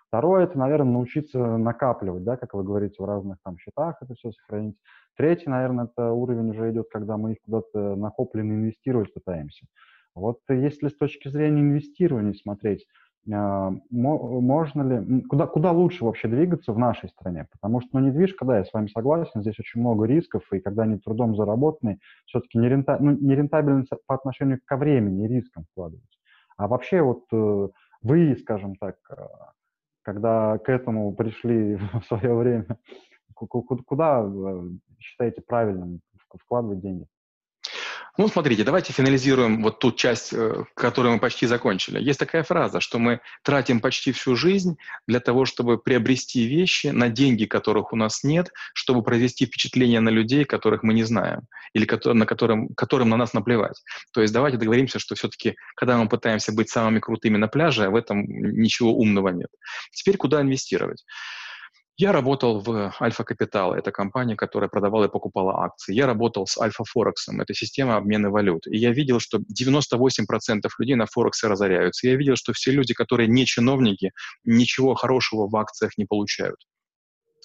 Второе, 0.09 0.45
это, 0.45 0.57
наверное, 0.57 0.93
научиться 0.93 1.39
накапливать, 1.57 2.23
да, 2.23 2.37
как 2.37 2.55
вы 2.55 2.63
говорите, 2.63 3.03
в 3.03 3.05
разных 3.05 3.39
там 3.43 3.59
счетах 3.59 3.97
это 4.01 4.15
все 4.15 4.31
сохранить. 4.31 4.77
Третий, 5.17 5.51
наверное, 5.51 5.87
это 5.87 6.13
уровень 6.13 6.51
уже 6.51 6.71
идет, 6.71 6.89
когда 6.91 7.17
мы 7.17 7.33
их 7.33 7.39
куда-то 7.45 7.97
накопленно 7.97 8.53
инвестировать 8.53 9.13
пытаемся. 9.13 9.67
Вот 10.15 10.39
если 10.49 10.89
с 10.89 10.97
точки 10.97 11.29
зрения 11.29 11.63
инвестирования 11.63 12.33
смотреть, 12.35 12.87
можно 13.27 14.83
ли, 14.83 15.23
куда, 15.23 15.47
куда 15.47 15.73
лучше 15.73 16.05
вообще 16.05 16.29
двигаться 16.29 16.73
в 16.73 16.79
нашей 16.79 17.09
стране? 17.09 17.47
Потому 17.53 17.81
что, 17.81 17.91
ну, 17.93 18.07
недвижка, 18.07 18.45
да, 18.45 18.59
я 18.59 18.65
с 18.65 18.73
вами 18.73 18.89
согласен, 18.89 19.41
здесь 19.41 19.59
очень 19.59 19.81
много 19.81 20.05
рисков, 20.05 20.43
и 20.53 20.61
когда 20.61 20.83
они 20.83 20.99
трудом 20.99 21.35
заработаны, 21.35 22.01
все-таки 22.27 22.59
нерента, 22.59 22.99
ну, 23.01 23.13
нерентабельность 23.13 23.91
по 24.07 24.15
отношению 24.15 24.61
к 24.65 24.77
времени 24.77 25.25
и 25.25 25.29
рискам 25.29 25.65
вкладывать. 25.73 26.19
А 26.57 26.69
вообще 26.69 27.03
вот 27.03 27.25
э, 27.33 27.69
вы, 28.03 28.37
скажем 28.37 28.77
так, 28.77 28.97
э, 29.11 29.15
когда 30.03 30.59
к 30.59 30.69
этому 30.69 31.15
пришли 31.15 31.77
в 31.93 32.03
свое 32.07 32.35
время, 32.35 32.67
куда 33.35 34.31
считаете 35.01 35.43
правильным 35.43 36.01
вкладывать 36.39 36.81
деньги? 36.81 37.07
Ну, 38.17 38.29
смотрите, 38.29 38.63
давайте 38.63 38.93
финализируем 38.93 39.61
вот 39.61 39.81
ту 39.81 39.91
часть, 39.91 40.33
э, 40.33 40.65
которую 40.75 41.15
мы 41.15 41.21
почти 41.21 41.47
закончили. 41.47 42.01
Есть 42.01 42.21
такая 42.21 42.45
фраза, 42.45 42.79
что 42.79 43.01
мы 43.01 43.21
тратим 43.43 43.81
почти 43.81 44.13
всю 44.13 44.37
жизнь 44.37 44.77
для 45.09 45.19
того, 45.19 45.47
чтобы 45.47 45.79
приобрести 45.79 46.47
вещи 46.47 46.89
на 46.89 47.09
деньги, 47.09 47.45
которых 47.45 47.93
у 47.93 47.97
нас 47.97 48.23
нет, 48.23 48.53
чтобы 48.73 49.03
произвести 49.03 49.47
впечатление 49.47 49.99
на 49.99 50.11
людей, 50.11 50.45
которых 50.45 50.85
мы 50.85 50.95
не 50.95 51.03
знаем, 51.03 51.41
или 51.73 51.89
на 52.13 52.25
которым, 52.25 52.69
которым 52.75 53.09
на 53.09 53.17
нас 53.17 53.35
наплевать. 53.35 53.83
То 54.13 54.23
есть 54.23 54.33
давайте 54.33 54.59
договоримся, 54.59 55.01
что 55.01 55.17
все-таки, 55.17 55.57
когда 55.75 55.99
мы 55.99 56.09
пытаемся 56.09 56.53
быть 56.53 56.71
самыми 56.71 57.01
крутыми 57.01 57.37
на 57.37 57.49
пляже, 57.49 57.91
в 57.91 57.97
этом 57.97 58.23
ничего 58.23 58.95
умного 58.95 59.31
нет. 59.31 59.51
Теперь 59.91 60.17
куда 60.19 60.41
инвестировать? 60.41 61.05
Я 61.97 62.11
работал 62.11 62.61
в 62.61 62.93
Альфа 63.01 63.23
Капитал, 63.23 63.73
это 63.73 63.93
компания, 63.93 64.35
которая 64.35 64.69
продавала 64.69 65.05
и 65.05 65.09
покупала 65.09 65.65
акции. 65.65 65.95
Я 65.95 66.07
работал 66.07 66.45
с 66.45 66.59
Альфа 66.59 66.83
Форексом, 66.85 67.41
это 67.41 67.55
система 67.55 67.97
обмена 67.97 68.31
валют. 68.31 68.67
И 68.67 68.77
я 68.77 68.91
видел, 68.91 69.21
что 69.21 69.39
98% 69.39 70.61
людей 70.79 70.97
на 70.97 71.07
Форексе 71.07 71.47
разоряются. 71.47 72.09
Я 72.09 72.17
видел, 72.17 72.35
что 72.35 72.53
все 72.53 72.73
люди, 72.73 72.95
которые 72.95 73.29
не 73.29 73.47
чиновники, 73.47 74.11
ничего 74.45 74.95
хорошего 74.95 75.49
в 75.49 75.57
акциях 75.57 75.97
не 75.97 76.05
получают 76.05 76.57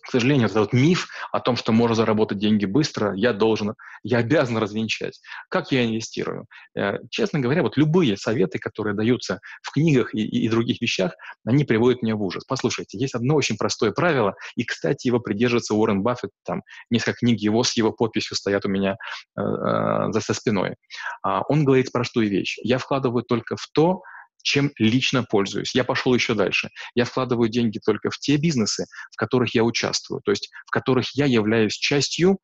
к 0.09 0.11
сожалению, 0.11 0.47
этот 0.47 0.57
вот 0.57 0.73
миф 0.73 1.07
о 1.31 1.39
том, 1.39 1.55
что 1.55 1.71
можно 1.71 1.93
заработать 1.93 2.39
деньги 2.39 2.65
быстро, 2.65 3.13
я 3.13 3.31
должен, 3.31 3.75
я 4.01 4.17
обязан 4.17 4.57
развенчать. 4.57 5.21
Как 5.49 5.71
я 5.71 5.85
инвестирую? 5.85 6.47
Э, 6.75 6.93
честно 7.11 7.39
говоря, 7.39 7.61
вот 7.61 7.77
любые 7.77 8.17
советы, 8.17 8.57
которые 8.57 8.95
даются 8.95 9.39
в 9.61 9.71
книгах 9.71 10.15
и, 10.15 10.25
и, 10.25 10.49
других 10.49 10.81
вещах, 10.81 11.13
они 11.45 11.63
приводят 11.63 12.01
меня 12.01 12.15
в 12.15 12.23
ужас. 12.23 12.43
Послушайте, 12.43 12.97
есть 12.97 13.13
одно 13.13 13.35
очень 13.35 13.55
простое 13.55 13.91
правило, 13.91 14.33
и, 14.55 14.63
кстати, 14.63 15.05
его 15.05 15.19
придерживается 15.19 15.75
Уоррен 15.75 16.01
Баффет, 16.01 16.31
там 16.43 16.63
несколько 16.89 17.19
книг 17.19 17.39
его 17.39 17.63
с 17.63 17.73
его 17.77 17.91
подписью 17.91 18.35
стоят 18.35 18.65
у 18.65 18.69
меня 18.69 18.97
э, 19.37 19.41
э, 19.41 20.11
за 20.11 20.21
со 20.21 20.33
спиной. 20.33 20.73
А, 21.21 21.43
он 21.49 21.65
говорит 21.65 21.91
простую 21.91 22.29
вещь. 22.29 22.57
Я 22.63 22.79
вкладываю 22.79 23.21
только 23.21 23.57
в 23.57 23.67
то, 23.71 24.01
чем 24.43 24.71
лично 24.78 25.23
пользуюсь. 25.23 25.75
Я 25.75 25.84
пошел 25.84 26.13
еще 26.13 26.34
дальше. 26.34 26.69
Я 26.95 27.06
вкладываю 27.06 27.49
деньги 27.49 27.80
только 27.84 28.10
в 28.10 28.17
те 28.17 28.38
бизнесы, 28.38 28.86
в 29.12 29.15
которых 29.15 29.54
я 29.56 29.63
участвую, 29.63 30.21
то 30.21 30.32
есть 30.32 30.49
в 30.65 30.71
которых 30.71 31.15
я 31.15 31.25
являюсь 31.25 31.73
частью, 31.73 32.39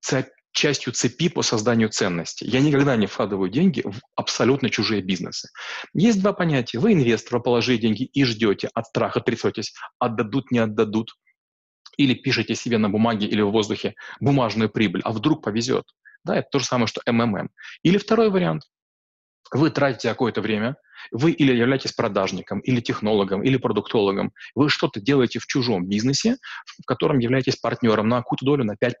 цепь, 0.00 0.28
частью 0.52 0.92
цепи 0.92 1.28
по 1.28 1.42
созданию 1.42 1.90
ценности. 1.90 2.44
Я 2.44 2.60
никогда 2.60 2.96
не 2.96 3.06
вкладываю 3.06 3.50
деньги 3.50 3.82
в 3.84 4.00
абсолютно 4.14 4.70
чужие 4.70 5.02
бизнесы. 5.02 5.48
Есть 5.92 6.20
два 6.20 6.32
понятия. 6.32 6.78
Вы 6.78 6.94
инвестор, 6.94 7.38
вы 7.38 7.42
положили 7.42 7.76
деньги 7.76 8.04
и 8.04 8.24
ждете, 8.24 8.70
от 8.74 8.86
страха 8.86 9.20
трясетесь, 9.20 9.74
отдадут, 9.98 10.50
не 10.50 10.58
отдадут. 10.58 11.14
Или 11.98 12.14
пишете 12.14 12.54
себе 12.54 12.78
на 12.78 12.90
бумаге 12.90 13.26
или 13.26 13.40
в 13.40 13.50
воздухе 13.50 13.94
бумажную 14.20 14.68
прибыль, 14.68 15.00
а 15.04 15.12
вдруг 15.12 15.42
повезет. 15.42 15.84
Да, 16.24 16.36
это 16.36 16.48
то 16.50 16.58
же 16.58 16.66
самое, 16.66 16.88
что 16.88 17.00
МММ. 17.06 17.48
Или 17.82 17.98
второй 17.98 18.30
вариант 18.30 18.64
вы 19.50 19.70
тратите 19.70 20.08
какое-то 20.08 20.40
время, 20.40 20.76
вы 21.10 21.32
или 21.32 21.54
являетесь 21.54 21.92
продажником, 21.92 22.60
или 22.60 22.80
технологом, 22.80 23.42
или 23.42 23.56
продуктологом, 23.56 24.32
вы 24.54 24.68
что-то 24.68 25.00
делаете 25.00 25.38
в 25.38 25.46
чужом 25.46 25.86
бизнесе, 25.86 26.36
в 26.64 26.84
котором 26.86 27.18
являетесь 27.18 27.56
партнером 27.56 28.08
на 28.08 28.18
какую-то 28.18 28.44
долю, 28.44 28.64
на 28.64 28.72
5% 28.72 28.92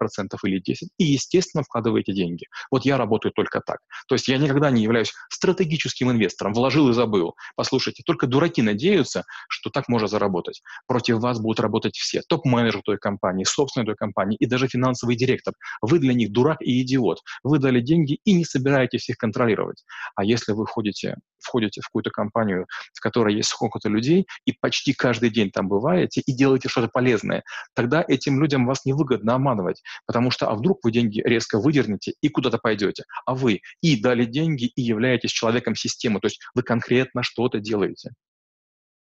или 0.44 0.60
10%, 0.60 0.88
и, 0.98 1.04
естественно, 1.04 1.62
вкладываете 1.62 2.12
деньги. 2.12 2.46
Вот 2.70 2.84
я 2.84 2.96
работаю 2.96 3.32
только 3.32 3.60
так. 3.60 3.78
То 4.08 4.14
есть 4.14 4.28
я 4.28 4.38
никогда 4.38 4.70
не 4.70 4.82
являюсь 4.82 5.12
стратегическим 5.30 6.10
инвестором, 6.10 6.52
вложил 6.52 6.88
и 6.90 6.92
забыл. 6.92 7.34
Послушайте, 7.56 8.02
только 8.04 8.26
дураки 8.26 8.62
надеются, 8.62 9.24
что 9.48 9.70
так 9.70 9.88
можно 9.88 10.08
заработать. 10.08 10.62
Против 10.86 11.18
вас 11.18 11.40
будут 11.40 11.60
работать 11.60 11.96
все. 11.96 12.22
Топ-менеджер 12.28 12.82
той 12.82 12.98
компании, 12.98 13.44
собственной 13.44 13.86
той 13.86 13.96
компании 13.96 14.36
и 14.38 14.46
даже 14.46 14.68
финансовый 14.68 15.16
директор. 15.16 15.54
Вы 15.80 15.98
для 15.98 16.14
них 16.14 16.32
дурак 16.32 16.58
и 16.60 16.82
идиот. 16.82 17.20
Вы 17.42 17.58
дали 17.58 17.80
деньги 17.80 18.18
и 18.24 18.32
не 18.34 18.44
собираетесь 18.44 19.08
их 19.08 19.16
контролировать. 19.16 19.84
А 20.14 20.24
если 20.24 20.52
вы 20.52 20.66
входите, 20.66 21.16
входите 21.40 21.80
в 21.80 21.88
какую-то 21.96 22.10
компанию, 22.10 22.66
в 22.92 23.00
которой 23.00 23.34
есть 23.34 23.48
сколько-то 23.48 23.88
людей, 23.88 24.26
и 24.44 24.52
почти 24.52 24.92
каждый 24.92 25.30
день 25.30 25.50
там 25.50 25.68
бываете, 25.68 26.20
и 26.20 26.32
делаете 26.32 26.68
что-то 26.68 26.88
полезное, 26.88 27.42
тогда 27.74 28.04
этим 28.06 28.40
людям 28.40 28.66
вас 28.66 28.84
невыгодно 28.84 29.34
обманывать, 29.34 29.82
потому 30.06 30.30
что, 30.30 30.48
а 30.48 30.54
вдруг 30.54 30.80
вы 30.84 30.92
деньги 30.92 31.22
резко 31.24 31.58
выдернете 31.58 32.12
и 32.20 32.28
куда-то 32.28 32.58
пойдете, 32.58 33.04
а 33.24 33.34
вы 33.34 33.60
и 33.80 34.00
дали 34.00 34.26
деньги, 34.26 34.66
и 34.66 34.82
являетесь 34.82 35.30
человеком 35.30 35.74
системы, 35.74 36.20
то 36.20 36.26
есть 36.26 36.40
вы 36.54 36.62
конкретно 36.62 37.22
что-то 37.22 37.60
делаете. 37.60 38.10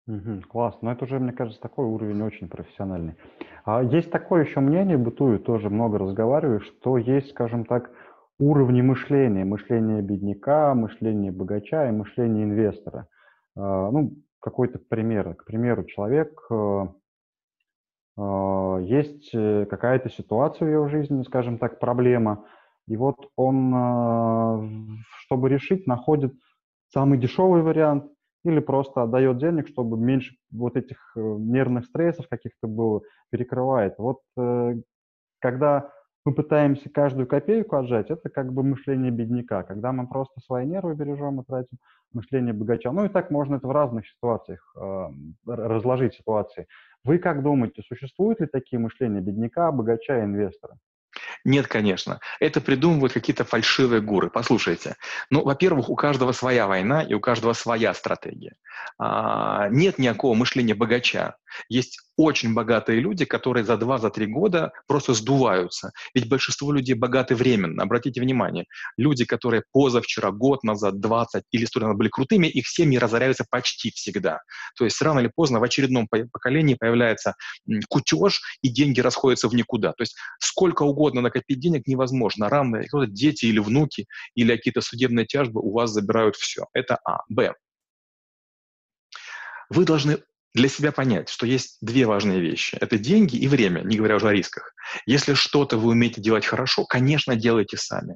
Угу, 0.07 0.43
класс. 0.47 0.77
Но 0.81 0.91
это 0.93 1.03
уже, 1.03 1.19
мне 1.19 1.33
кажется, 1.33 1.59
такой 1.59 1.85
уровень 1.85 2.21
очень 2.21 2.47
профессиональный. 2.47 3.15
А 3.65 3.83
есть 3.83 4.09
такое 4.09 4.45
еще 4.45 4.61
мнение, 4.61 4.97
бытует, 4.97 5.43
тоже 5.43 5.69
много 5.69 5.97
разговариваю, 5.97 6.61
что 6.61 6.97
есть, 6.97 7.31
скажем 7.31 7.65
так, 7.65 7.91
уровни 8.39 8.81
мышления, 8.81 9.45
мышление 9.45 10.01
бедняка, 10.01 10.73
мышление 10.75 11.31
богача 11.31 11.87
и 11.87 11.91
мышление 11.91 12.43
инвестора. 12.43 13.07
А, 13.55 13.89
ну, 13.91 14.13
какой-то 14.39 14.79
пример. 14.79 15.33
К 15.35 15.45
примеру, 15.45 15.83
человек, 15.85 16.39
э, 16.51 16.87
а, 18.17 18.77
есть 18.79 19.31
э, 19.33 19.65
какая-то 19.65 20.09
ситуация 20.09 20.67
в 20.67 20.71
его 20.71 20.87
жизни, 20.87 21.23
скажем 21.23 21.57
так, 21.57 21.79
проблема, 21.79 22.45
и 22.87 22.95
вот 22.95 23.17
он, 23.35 25.03
чтобы 25.25 25.49
решить, 25.49 25.87
находит 25.87 26.33
самый 26.87 27.17
дешевый 27.17 27.61
вариант 27.61 28.05
или 28.45 28.59
просто 28.61 29.03
отдает 29.03 29.39
денег, 29.39 29.67
чтобы 29.67 29.97
меньше 29.97 30.37
вот 30.51 30.77
этих 30.77 30.97
э, 31.17 31.19
нервных 31.19 31.85
стрессов 31.85 32.29
каких-то 32.29 32.67
было, 32.67 33.01
перекрывает. 33.29 33.95
Вот 33.97 34.19
когда 35.39 35.91
мы 36.27 36.33
пытаемся 36.33 36.89
каждую 36.89 37.25
копейку 37.25 37.77
отжать, 37.77 38.09
это 38.09 38.27
как 38.27 38.51
бы 38.51 38.61
мышление 38.61 39.11
бедняка. 39.11 39.63
Когда 39.63 39.93
мы 39.93 40.09
просто 40.09 40.41
свои 40.41 40.65
нервы 40.65 40.93
бережем 40.93 41.39
и 41.39 41.45
тратим, 41.45 41.77
мышление 42.11 42.53
богача. 42.53 42.91
Ну 42.91 43.05
и 43.05 43.07
так 43.07 43.31
можно 43.31 43.55
это 43.55 43.67
в 43.67 43.71
разных 43.71 44.05
ситуациях 44.05 44.59
э, 44.75 45.07
разложить 45.45 46.15
ситуации. 46.15 46.67
Вы 47.05 47.19
как 47.19 47.43
думаете, 47.43 47.81
существуют 47.87 48.41
ли 48.41 48.47
такие 48.47 48.77
мышления 48.77 49.21
бедняка, 49.21 49.71
богача 49.71 50.19
и 50.19 50.25
инвестора? 50.25 50.77
Нет, 51.45 51.67
конечно. 51.67 52.19
Это 52.41 52.59
придумывают 52.59 53.13
какие-то 53.13 53.45
фальшивые 53.45 54.01
гуры. 54.01 54.29
Послушайте. 54.29 54.97
Ну, 55.29 55.43
во-первых, 55.45 55.89
у 55.89 55.95
каждого 55.95 56.33
своя 56.33 56.67
война 56.67 57.03
и 57.03 57.13
у 57.13 57.21
каждого 57.21 57.53
своя 57.53 57.93
стратегия. 57.93 58.55
А, 58.97 59.69
нет 59.69 59.97
никакого 59.97 60.35
мышления 60.35 60.75
богача. 60.75 61.37
Есть 61.69 62.01
очень 62.17 62.53
богатые 62.53 62.99
люди, 62.99 63.25
которые 63.25 63.63
за 63.63 63.77
два, 63.77 63.99
за 63.99 64.09
три 64.09 64.25
года 64.25 64.71
просто 64.87 65.13
сдуваются. 65.13 65.91
Ведь 66.13 66.27
большинство 66.27 66.71
людей 66.71 66.95
богаты 66.95 67.35
временно. 67.35 67.83
Обратите 67.83 68.19
внимание, 68.19 68.65
люди, 68.97 69.23
которые 69.23 69.63
позавчера, 69.71 70.31
год 70.31 70.63
назад, 70.63 70.99
20 70.99 71.43
или 71.51 71.65
100 71.65 71.79
назад 71.79 71.97
были 71.97 72.09
крутыми, 72.09 72.47
их 72.47 72.67
семьи 72.67 72.97
разоряются 72.97 73.45
почти 73.49 73.91
всегда. 73.91 74.39
То 74.75 74.83
есть 74.83 75.01
рано 75.01 75.19
или 75.19 75.31
поздно 75.33 75.59
в 75.59 75.63
очередном 75.63 76.07
поколении 76.07 76.73
появляется 76.73 77.35
кутеж, 77.87 78.41
и 78.61 78.69
деньги 78.69 78.99
расходятся 78.99 79.47
в 79.47 79.53
никуда. 79.53 79.93
То 79.93 80.01
есть 80.01 80.15
сколько 80.39 80.83
угодно 80.83 81.21
накопить 81.21 81.59
денег 81.59 81.87
невозможно. 81.87 82.49
Рано 82.49 82.83
кто-то 82.83 83.05
дети 83.05 83.45
или 83.45 83.59
внуки 83.59 84.07
или 84.35 84.55
какие-то 84.55 84.81
судебные 84.81 85.25
тяжбы 85.27 85.61
у 85.61 85.71
вас 85.71 85.91
забирают 85.91 86.35
все. 86.35 86.65
Это 86.73 86.99
А. 87.05 87.19
Б. 87.29 87.53
Вы 89.69 89.85
должны 89.85 90.19
для 90.57 90.69
себя 90.69 90.91
понять, 90.91 91.29
что 91.29 91.45
есть 91.45 91.77
две 91.81 92.05
важные 92.05 92.41
вещи. 92.41 92.75
Это 92.81 92.97
деньги 92.97 93.37
и 93.37 93.47
время, 93.47 93.81
не 93.81 93.95
говоря 93.95 94.15
уже 94.15 94.27
о 94.27 94.33
рисках. 94.33 94.73
Если 95.05 95.35
что-то 95.35 95.77
вы 95.77 95.91
умеете 95.91 96.19
делать 96.19 96.45
хорошо, 96.45 96.83
конечно, 96.85 97.35
делайте 97.35 97.77
сами. 97.77 98.15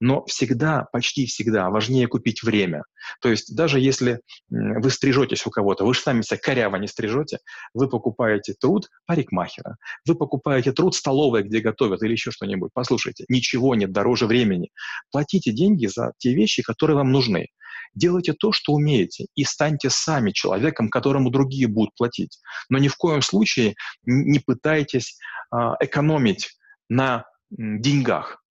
Но 0.00 0.24
всегда, 0.26 0.86
почти 0.92 1.26
всегда 1.26 1.70
важнее 1.70 2.06
купить 2.06 2.42
время. 2.42 2.84
То 3.20 3.28
есть 3.28 3.54
даже 3.54 3.80
если 3.80 4.20
вы 4.48 4.90
стрижетесь 4.90 5.46
у 5.46 5.50
кого-то, 5.50 5.84
вы 5.84 5.94
же 5.94 6.00
сами 6.00 6.22
себя 6.22 6.38
коряво 6.42 6.76
не 6.76 6.88
стрижете, 6.88 7.38
вы 7.74 7.88
покупаете 7.88 8.54
труд 8.58 8.88
парикмахера, 9.06 9.76
вы 10.06 10.14
покупаете 10.14 10.72
труд 10.72 10.94
столовой, 10.94 11.42
где 11.42 11.60
готовят 11.60 12.02
или 12.02 12.12
еще 12.12 12.30
что-нибудь. 12.30 12.70
Послушайте, 12.74 13.24
ничего 13.28 13.74
нет 13.74 13.92
дороже 13.92 14.26
времени. 14.26 14.70
Платите 15.10 15.52
деньги 15.52 15.86
за 15.86 16.12
те 16.18 16.34
вещи, 16.34 16.62
которые 16.62 16.96
вам 16.96 17.12
нужны. 17.12 17.48
Делайте 17.94 18.32
то, 18.32 18.52
что 18.52 18.72
умеете, 18.72 19.26
и 19.34 19.44
станьте 19.44 19.90
сами 19.90 20.30
человеком, 20.30 20.88
которому 20.88 21.30
другие 21.30 21.68
будут 21.68 21.94
платить. 21.94 22.38
Но 22.70 22.78
ни 22.78 22.88
в 22.88 22.96
коем 22.96 23.20
случае 23.20 23.74
не 24.04 24.38
пытайтесь 24.38 25.18
э, 25.52 25.56
экономить 25.80 26.50
на 26.88 27.24
деньгах. 27.50 28.41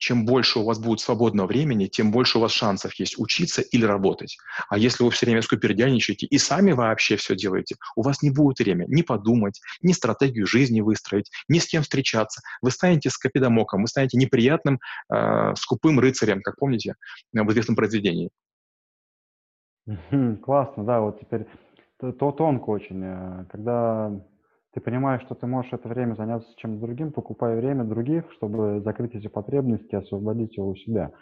Чем 0.00 0.24
больше 0.24 0.60
у 0.60 0.64
вас 0.64 0.78
будет 0.78 1.00
свободного 1.00 1.46
времени, 1.46 1.86
тем 1.86 2.10
больше 2.10 2.38
у 2.38 2.40
вас 2.40 2.52
шансов 2.52 2.94
есть 2.94 3.18
учиться 3.18 3.60
или 3.60 3.84
работать. 3.84 4.38
А 4.70 4.78
если 4.78 5.04
вы 5.04 5.10
все 5.10 5.26
время 5.26 5.42
скупердяничаете 5.42 6.24
и 6.24 6.38
сами 6.38 6.72
вообще 6.72 7.16
все 7.16 7.36
делаете, 7.36 7.76
у 7.96 8.02
вас 8.02 8.22
не 8.22 8.30
будет 8.30 8.60
времени 8.60 8.86
ни 8.88 9.02
подумать, 9.02 9.60
ни 9.82 9.92
стратегию 9.92 10.46
жизни 10.46 10.80
выстроить, 10.80 11.30
ни 11.48 11.58
с 11.58 11.66
кем 11.66 11.82
встречаться. 11.82 12.40
Вы 12.62 12.70
станете 12.70 13.10
скопидомоком, 13.10 13.82
вы 13.82 13.88
станете 13.88 14.16
неприятным, 14.16 14.80
э, 15.12 15.54
скупым 15.56 16.00
рыцарем, 16.00 16.40
как 16.40 16.56
помните 16.56 16.94
в 17.34 17.50
известном 17.50 17.76
произведении. 17.76 18.30
Классно, 20.42 20.84
да, 20.84 21.00
вот 21.00 21.20
теперь 21.20 21.46
то 21.98 22.32
тонко 22.32 22.70
очень. 22.70 23.02
Э, 23.04 23.44
когда 23.50 24.10
ты 24.72 24.80
понимаешь, 24.80 25.22
что 25.22 25.34
ты 25.34 25.46
можешь 25.46 25.72
это 25.72 25.88
время 25.88 26.14
заняться 26.14 26.48
чем-то 26.56 26.80
другим, 26.80 27.12
покупай 27.12 27.56
время 27.56 27.84
других, 27.84 28.30
чтобы 28.32 28.80
закрыть 28.84 29.14
эти 29.14 29.28
потребности, 29.28 29.94
освободить 29.94 30.56
его 30.56 30.68
у 30.68 30.76
себя. 30.76 31.12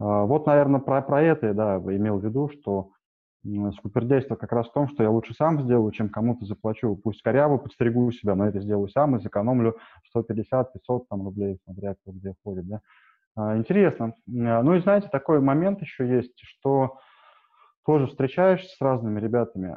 А, 0.00 0.24
вот, 0.24 0.46
наверное, 0.46 0.80
про, 0.80 1.02
про 1.02 1.22
это, 1.22 1.54
да, 1.54 1.76
имел 1.76 2.18
в 2.18 2.24
виду, 2.24 2.48
что 2.48 2.90
скупердейство 3.78 4.34
как 4.34 4.50
раз 4.52 4.68
в 4.68 4.72
том, 4.72 4.88
что 4.88 5.04
я 5.04 5.10
лучше 5.10 5.34
сам 5.34 5.62
сделаю, 5.62 5.92
чем 5.92 6.08
кому-то 6.08 6.44
заплачу. 6.44 6.96
Пусть 6.96 7.22
коряво 7.22 7.58
подстригу 7.58 8.10
себя, 8.10 8.34
но 8.34 8.46
это 8.48 8.60
сделаю 8.60 8.88
сам 8.88 9.16
и 9.16 9.20
сэкономлю 9.20 9.76
150-500 10.16 11.04
там, 11.08 11.22
рублей, 11.22 11.58
смотря 11.64 11.94
кто 11.94 12.10
где 12.12 12.34
ходит. 12.42 12.66
Да. 12.66 12.80
А, 13.36 13.56
интересно. 13.56 14.14
Ну 14.26 14.74
и 14.74 14.80
знаете, 14.80 15.08
такой 15.12 15.40
момент 15.40 15.80
еще 15.80 16.08
есть, 16.08 16.34
что 16.40 16.98
тоже 17.86 18.08
встречаешься 18.08 18.76
с 18.76 18.80
разными 18.80 19.20
ребятами. 19.20 19.68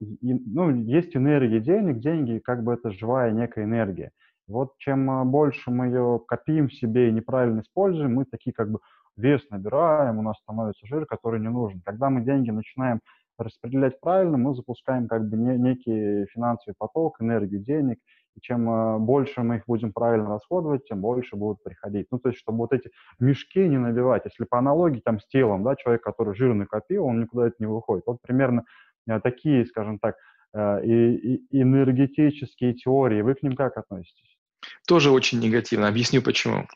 И, 0.00 0.34
ну, 0.34 0.70
есть 0.70 1.16
энергия 1.16 1.60
денег, 1.60 1.98
деньги 1.98 2.38
как 2.38 2.62
бы 2.62 2.74
это 2.74 2.90
живая 2.90 3.32
некая 3.32 3.64
энергия. 3.64 4.12
Вот 4.46 4.76
чем 4.78 5.10
а, 5.10 5.24
больше 5.24 5.70
мы 5.70 5.86
ее 5.86 6.20
копим 6.26 6.68
в 6.68 6.74
себе 6.74 7.08
и 7.08 7.12
неправильно 7.12 7.60
используем, 7.60 8.14
мы 8.14 8.26
такие 8.26 8.52
как 8.52 8.70
бы 8.70 8.80
вес 9.16 9.40
набираем, 9.50 10.18
у 10.18 10.22
нас 10.22 10.38
становится 10.38 10.86
жир, 10.86 11.06
который 11.06 11.40
не 11.40 11.48
нужен. 11.48 11.80
Когда 11.84 12.10
мы 12.10 12.22
деньги 12.22 12.50
начинаем 12.50 13.00
распределять 13.38 13.98
правильно, 14.00 14.36
мы 14.36 14.54
запускаем 14.54 15.08
как 15.08 15.28
бы 15.28 15.36
не, 15.36 15.56
некий 15.56 16.26
финансовый 16.26 16.74
поток, 16.76 17.20
энергию 17.20 17.60
денег, 17.60 17.98
чем 18.40 18.68
э, 18.68 18.98
больше 18.98 19.42
мы 19.42 19.56
их 19.56 19.64
будем 19.66 19.92
правильно 19.92 20.28
расходовать, 20.30 20.84
тем 20.86 21.00
больше 21.00 21.36
будут 21.36 21.62
приходить. 21.62 22.06
Ну, 22.10 22.18
то 22.18 22.30
есть, 22.30 22.40
чтобы 22.40 22.58
вот 22.58 22.72
эти 22.72 22.90
мешки 23.18 23.66
не 23.68 23.78
набивать. 23.78 24.24
Если 24.24 24.44
по 24.44 24.58
аналогии 24.58 25.00
там 25.00 25.20
с 25.20 25.26
телом, 25.26 25.62
да, 25.62 25.76
человек, 25.76 26.02
который 26.02 26.34
жир 26.34 26.54
накопил, 26.54 27.06
он 27.06 27.20
никуда 27.20 27.48
это 27.48 27.56
не 27.58 27.66
выходит. 27.66 28.04
Вот 28.06 28.22
примерно 28.22 28.64
э, 29.08 29.20
такие, 29.20 29.66
скажем 29.66 29.98
так, 29.98 30.16
э, 30.54 30.84
и, 30.84 31.36
и 31.50 31.62
энергетические 31.62 32.74
теории. 32.74 33.22
Вы 33.22 33.34
к 33.34 33.42
ним 33.42 33.54
как 33.54 33.76
относитесь? 33.76 34.38
Тоже 34.86 35.10
очень 35.10 35.40
негативно. 35.40 35.88
Объясню 35.88 36.22
почему. 36.22 36.66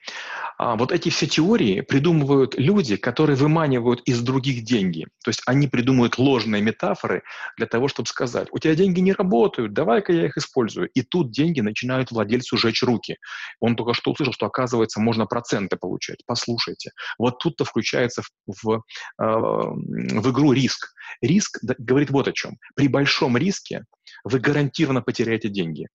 А, 0.59 0.77
вот 0.77 0.92
эти 0.92 1.11
все 1.11 1.27
теории 1.27 1.83
придумывают 1.83 2.55
люди, 2.57 2.96
которые 2.96 3.37
выманивают 3.37 4.01
из 4.07 4.20
других 4.22 4.64
деньги. 4.64 5.07
То 5.22 5.29
есть 5.29 5.42
они 5.46 5.68
придумывают 5.68 6.18
ложные 6.18 6.62
метафоры 6.62 7.22
для 7.57 7.66
того, 7.66 7.88
чтобы 7.88 8.09
сказать, 8.09 8.49
у 8.53 8.59
тебя 8.59 8.75
деньги 8.75 9.01
не 9.01 9.12
работают, 9.12 9.75
давай-ка 9.75 10.12
я 10.12 10.27
их 10.27 10.37
использую. 10.37 10.88
И 10.88 11.03
тут 11.03 11.31
деньги 11.31 11.61
начинают 11.61 12.11
владельцу 12.11 12.57
жечь 12.57 12.83
руки. 12.83 13.16
Он 13.61 13.77
только 13.77 13.92
что 13.94 14.12
услышал, 14.12 14.33
что, 14.33 14.46
оказывается, 14.46 15.01
можно 15.01 15.27
проценты 15.27 15.77
получать. 15.77 16.22
Послушайте. 16.27 16.92
Вот 17.18 17.38
тут-то 17.38 17.64
включается 17.64 18.22
в, 18.22 18.31
в, 18.46 18.83
э, 19.20 19.22
в 19.22 20.31
игру 20.31 20.53
риск. 20.53 20.94
Риск 21.20 21.59
говорит 21.79 22.11
вот 22.11 22.29
о 22.29 22.33
чем. 22.33 22.57
При 22.75 22.88
большом 22.88 23.37
риске 23.37 23.85
вы 24.25 24.38
гарантированно 24.38 25.03
потеряете 25.03 25.49
деньги. 25.49 25.88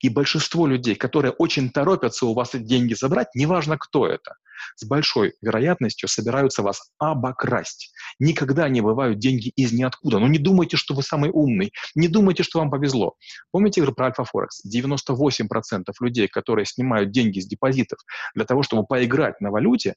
И 0.00 0.08
большинство 0.08 0.66
людей, 0.66 0.94
которые 0.94 1.32
очень 1.32 1.70
торопятся 1.70 2.26
у 2.26 2.34
вас 2.34 2.50
деньги 2.54 2.94
забрать, 2.94 3.28
неважно 3.34 3.76
кто 3.78 4.06
это, 4.06 4.34
с 4.76 4.84
большой 4.84 5.34
вероятностью 5.40 6.08
собираются 6.08 6.62
вас 6.62 6.90
обокрасть. 6.98 7.92
Никогда 8.18 8.68
не 8.68 8.80
бывают 8.80 9.18
деньги 9.18 9.48
из 9.56 9.72
ниоткуда. 9.72 10.18
Но 10.18 10.28
не 10.28 10.38
думайте, 10.38 10.76
что 10.76 10.94
вы 10.94 11.02
самый 11.02 11.30
умный. 11.30 11.72
Не 11.94 12.08
думайте, 12.08 12.42
что 12.42 12.58
вам 12.58 12.70
повезло. 12.70 13.14
Помните 13.50 13.82
про 13.92 14.06
Альфа 14.06 14.24
Форекс? 14.24 14.62
98% 14.66 15.84
людей, 16.00 16.28
которые 16.28 16.66
снимают 16.66 17.10
деньги 17.10 17.40
с 17.40 17.46
депозитов 17.46 17.98
для 18.34 18.44
того, 18.44 18.62
чтобы 18.62 18.84
поиграть 18.86 19.40
на 19.40 19.50
валюте, 19.50 19.94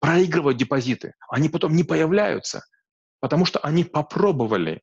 проигрывают 0.00 0.58
депозиты. 0.58 1.14
Они 1.28 1.48
потом 1.48 1.76
не 1.76 1.84
появляются, 1.84 2.64
потому 3.20 3.44
что 3.44 3.58
они 3.60 3.84
попробовали. 3.84 4.80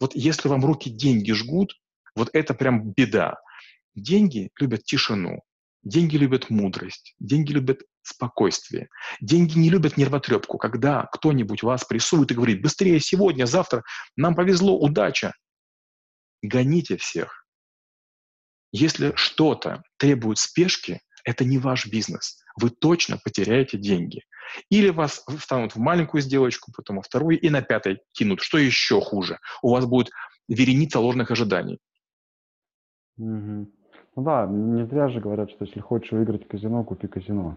Вот 0.00 0.14
если 0.14 0.48
вам 0.48 0.64
руки 0.64 0.88
деньги 0.90 1.32
жгут, 1.32 1.74
вот 2.14 2.30
это 2.32 2.54
прям 2.54 2.92
беда. 2.92 3.36
Деньги 3.94 4.50
любят 4.58 4.84
тишину, 4.84 5.42
деньги 5.82 6.16
любят 6.16 6.50
мудрость, 6.50 7.14
деньги 7.18 7.52
любят 7.52 7.82
спокойствие. 8.02 8.88
Деньги 9.20 9.58
не 9.58 9.70
любят 9.70 9.96
нервотрепку, 9.96 10.58
когда 10.58 11.06
кто-нибудь 11.12 11.62
вас 11.62 11.84
прессует 11.84 12.30
и 12.30 12.34
говорит, 12.34 12.62
быстрее 12.62 13.00
сегодня, 13.00 13.46
завтра, 13.46 13.84
нам 14.16 14.34
повезло, 14.34 14.78
удача. 14.78 15.32
Гоните 16.42 16.96
всех. 16.96 17.46
Если 18.72 19.12
что-то 19.16 19.82
требует 19.98 20.38
спешки, 20.38 21.00
это 21.24 21.44
не 21.44 21.58
ваш 21.58 21.86
бизнес. 21.86 22.42
Вы 22.60 22.70
точно 22.70 23.18
потеряете 23.22 23.78
деньги. 23.78 24.22
Или 24.70 24.88
вас 24.88 25.24
встанут 25.38 25.74
в 25.74 25.78
маленькую 25.78 26.20
сделочку, 26.20 26.72
потом 26.72 26.96
во 26.96 27.02
вторую 27.02 27.38
и 27.40 27.48
на 27.48 27.62
пятой 27.62 28.00
кинут. 28.12 28.40
Что 28.40 28.58
еще 28.58 29.00
хуже? 29.00 29.38
У 29.62 29.70
вас 29.70 29.86
будет 29.86 30.10
вереница 30.48 30.98
ложных 30.98 31.30
ожиданий. 31.30 31.78
Угу. 33.18 33.72
Ну 34.14 34.22
да, 34.22 34.46
не 34.46 34.84
зря 34.86 35.08
же 35.08 35.20
говорят, 35.20 35.50
что 35.50 35.64
если 35.64 35.80
хочешь 35.80 36.12
выиграть 36.12 36.46
казино, 36.46 36.84
купи 36.84 37.08
казино. 37.08 37.56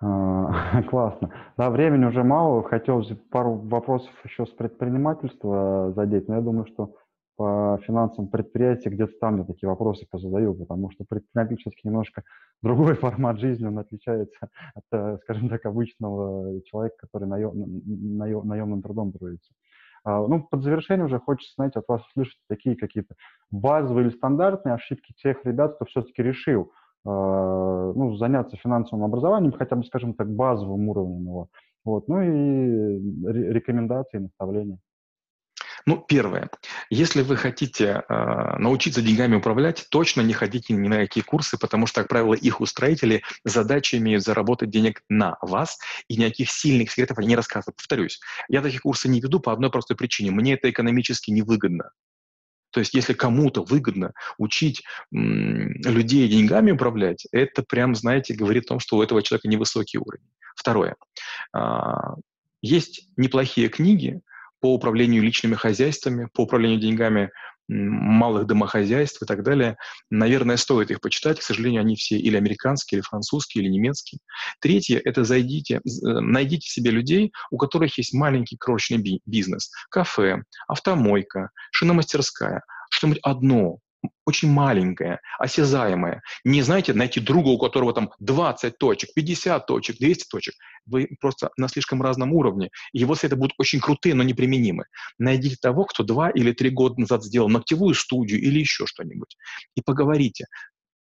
А, 0.00 0.82
классно. 0.90 1.30
Да, 1.56 1.70
времени 1.70 2.06
уже 2.06 2.24
мало. 2.24 2.62
Хотел 2.64 3.04
пару 3.30 3.54
вопросов 3.54 4.10
еще 4.24 4.46
с 4.46 4.50
предпринимательства 4.50 5.92
задеть, 5.94 6.26
но 6.28 6.36
я 6.36 6.40
думаю, 6.40 6.66
что 6.66 6.94
по 7.36 7.78
финансам 7.86 8.28
предприятия 8.28 8.90
где-то 8.90 9.12
там 9.20 9.38
я 9.38 9.44
такие 9.44 9.68
вопросы 9.68 10.06
позадаю, 10.10 10.54
потому 10.54 10.90
что 10.90 11.04
предпринимательство 11.08 11.70
немножко 11.84 12.22
другой 12.62 12.94
формат 12.94 13.38
жизни, 13.38 13.66
он 13.66 13.78
отличается 13.78 14.48
от, 14.74 14.84
э, 14.92 15.18
скажем 15.22 15.48
так, 15.48 15.64
обычного 15.64 16.60
человека, 16.64 16.96
который 16.98 17.28
наем, 17.28 17.52
наем, 18.18 18.46
наемным 18.46 18.82
трудом 18.82 19.12
трудится. 19.12 19.52
А, 20.04 20.26
ну, 20.26 20.42
под 20.42 20.62
завершение 20.62 21.06
уже 21.06 21.18
хочется, 21.18 21.54
знаете, 21.56 21.80
от 21.80 21.88
вас 21.88 22.02
услышать 22.08 22.38
такие 22.48 22.76
какие-то 22.76 23.14
базовые 23.50 24.06
или 24.06 24.16
стандартные 24.16 24.74
ошибки 24.74 25.12
тех 25.22 25.44
ребят, 25.44 25.76
кто 25.76 25.84
все-таки 25.84 26.22
решил 26.22 26.72
а, 27.06 27.92
ну, 27.92 28.16
заняться 28.16 28.56
финансовым 28.56 29.04
образованием, 29.04 29.52
хотя 29.52 29.76
бы, 29.76 29.84
скажем 29.84 30.14
так, 30.14 30.30
базовым 30.30 30.88
уровнем 30.88 31.22
его. 31.22 31.48
Вот. 31.84 32.08
Ну 32.08 32.20
и 32.20 33.52
рекомендации, 33.52 34.18
наставления. 34.18 34.78
Ну, 35.86 35.96
первое. 35.96 36.50
Если 36.90 37.22
вы 37.22 37.36
хотите 37.36 38.02
э, 38.08 38.56
научиться 38.58 39.02
деньгами 39.02 39.36
управлять, 39.36 39.86
точно 39.90 40.20
не 40.20 40.32
ходите 40.32 40.74
ни 40.74 40.88
на 40.88 40.96
какие 40.98 41.24
курсы, 41.24 41.58
потому 41.58 41.86
что, 41.86 42.02
как 42.02 42.08
правило, 42.08 42.34
их 42.34 42.60
устроители 42.60 43.22
задачи 43.44 43.96
имеют 43.96 44.22
заработать 44.22 44.70
денег 44.70 45.02
на 45.08 45.36
вас, 45.40 45.78
и 46.08 46.16
никаких 46.16 46.50
сильных 46.50 46.90
секретов 46.90 47.18
они 47.18 47.28
не 47.28 47.36
рассказывают. 47.36 47.76
Повторюсь, 47.76 48.20
я 48.48 48.62
такие 48.62 48.80
курсы 48.80 49.08
не 49.08 49.20
веду 49.20 49.40
по 49.40 49.52
одной 49.52 49.70
простой 49.70 49.96
причине. 49.96 50.30
Мне 50.30 50.54
это 50.54 50.70
экономически 50.70 51.30
невыгодно. 51.30 51.90
То 52.72 52.80
есть, 52.80 52.94
если 52.94 53.14
кому-то 53.14 53.64
выгодно 53.64 54.12
учить 54.38 54.84
м, 55.12 55.72
людей 55.82 56.28
деньгами 56.28 56.70
управлять, 56.70 57.26
это 57.32 57.62
прям, 57.62 57.94
знаете, 57.94 58.34
говорит 58.34 58.64
о 58.64 58.68
том, 58.68 58.80
что 58.80 58.96
у 58.96 59.02
этого 59.02 59.22
человека 59.22 59.48
невысокий 59.48 59.98
уровень. 59.98 60.28
Второе. 60.54 60.96
А, 61.52 62.14
есть 62.62 63.08
неплохие 63.16 63.68
книги, 63.68 64.20
по 64.60 64.74
управлению 64.74 65.22
личными 65.22 65.54
хозяйствами, 65.54 66.28
по 66.32 66.42
управлению 66.42 66.80
деньгами 66.80 67.30
малых 67.70 68.46
домохозяйств 68.46 69.22
и 69.22 69.26
так 69.26 69.42
далее. 69.42 69.76
Наверное, 70.10 70.56
стоит 70.56 70.90
их 70.90 71.00
почитать. 71.00 71.38
К 71.38 71.42
сожалению, 71.42 71.82
они 71.82 71.94
все 71.94 72.18
или 72.18 72.36
американские, 72.36 72.98
или 72.98 73.04
французские, 73.04 73.64
или 73.64 73.70
немецкие. 73.70 74.18
Третье– 74.60 75.00
это 75.04 75.24
зайдите, 75.24 75.76
э, 75.76 75.80
найдите 76.02 76.68
себе 76.68 76.90
людей, 76.90 77.32
у 77.50 77.58
которых 77.58 77.96
есть 77.98 78.12
маленький 78.12 78.56
крошечный 78.56 79.20
бизнес. 79.24 79.70
Кафе, 79.88 80.42
автомойка, 80.66 81.50
шиномастерская. 81.70 82.62
что-нибудь 82.90 83.20
одно, 83.22 83.78
очень 84.24 84.50
маленькое, 84.50 85.20
осязаемое. 85.38 86.22
Не, 86.44 86.62
знаете, 86.62 86.94
найти 86.94 87.20
друга, 87.20 87.48
у 87.48 87.58
которого 87.58 87.92
там 87.92 88.12
20 88.20 88.78
точек, 88.78 89.10
50 89.14 89.66
точек, 89.66 89.96
200 89.98 90.28
точек. 90.30 90.54
Вы 90.86 91.08
просто 91.20 91.50
на 91.56 91.68
слишком 91.68 92.00
разном 92.02 92.32
уровне. 92.32 92.70
Его 92.92 93.14
советы 93.14 93.36
будут 93.36 93.54
очень 93.58 93.80
крутые, 93.80 94.14
но 94.14 94.22
неприменимы. 94.22 94.84
Найдите 95.18 95.56
того, 95.60 95.84
кто 95.84 96.04
два 96.04 96.30
или 96.30 96.52
три 96.52 96.70
года 96.70 97.00
назад 97.00 97.24
сделал 97.24 97.48
ногтевую 97.48 97.94
студию 97.94 98.40
или 98.40 98.60
еще 98.60 98.86
что-нибудь. 98.86 99.36
И 99.74 99.82
поговорите. 99.82 100.46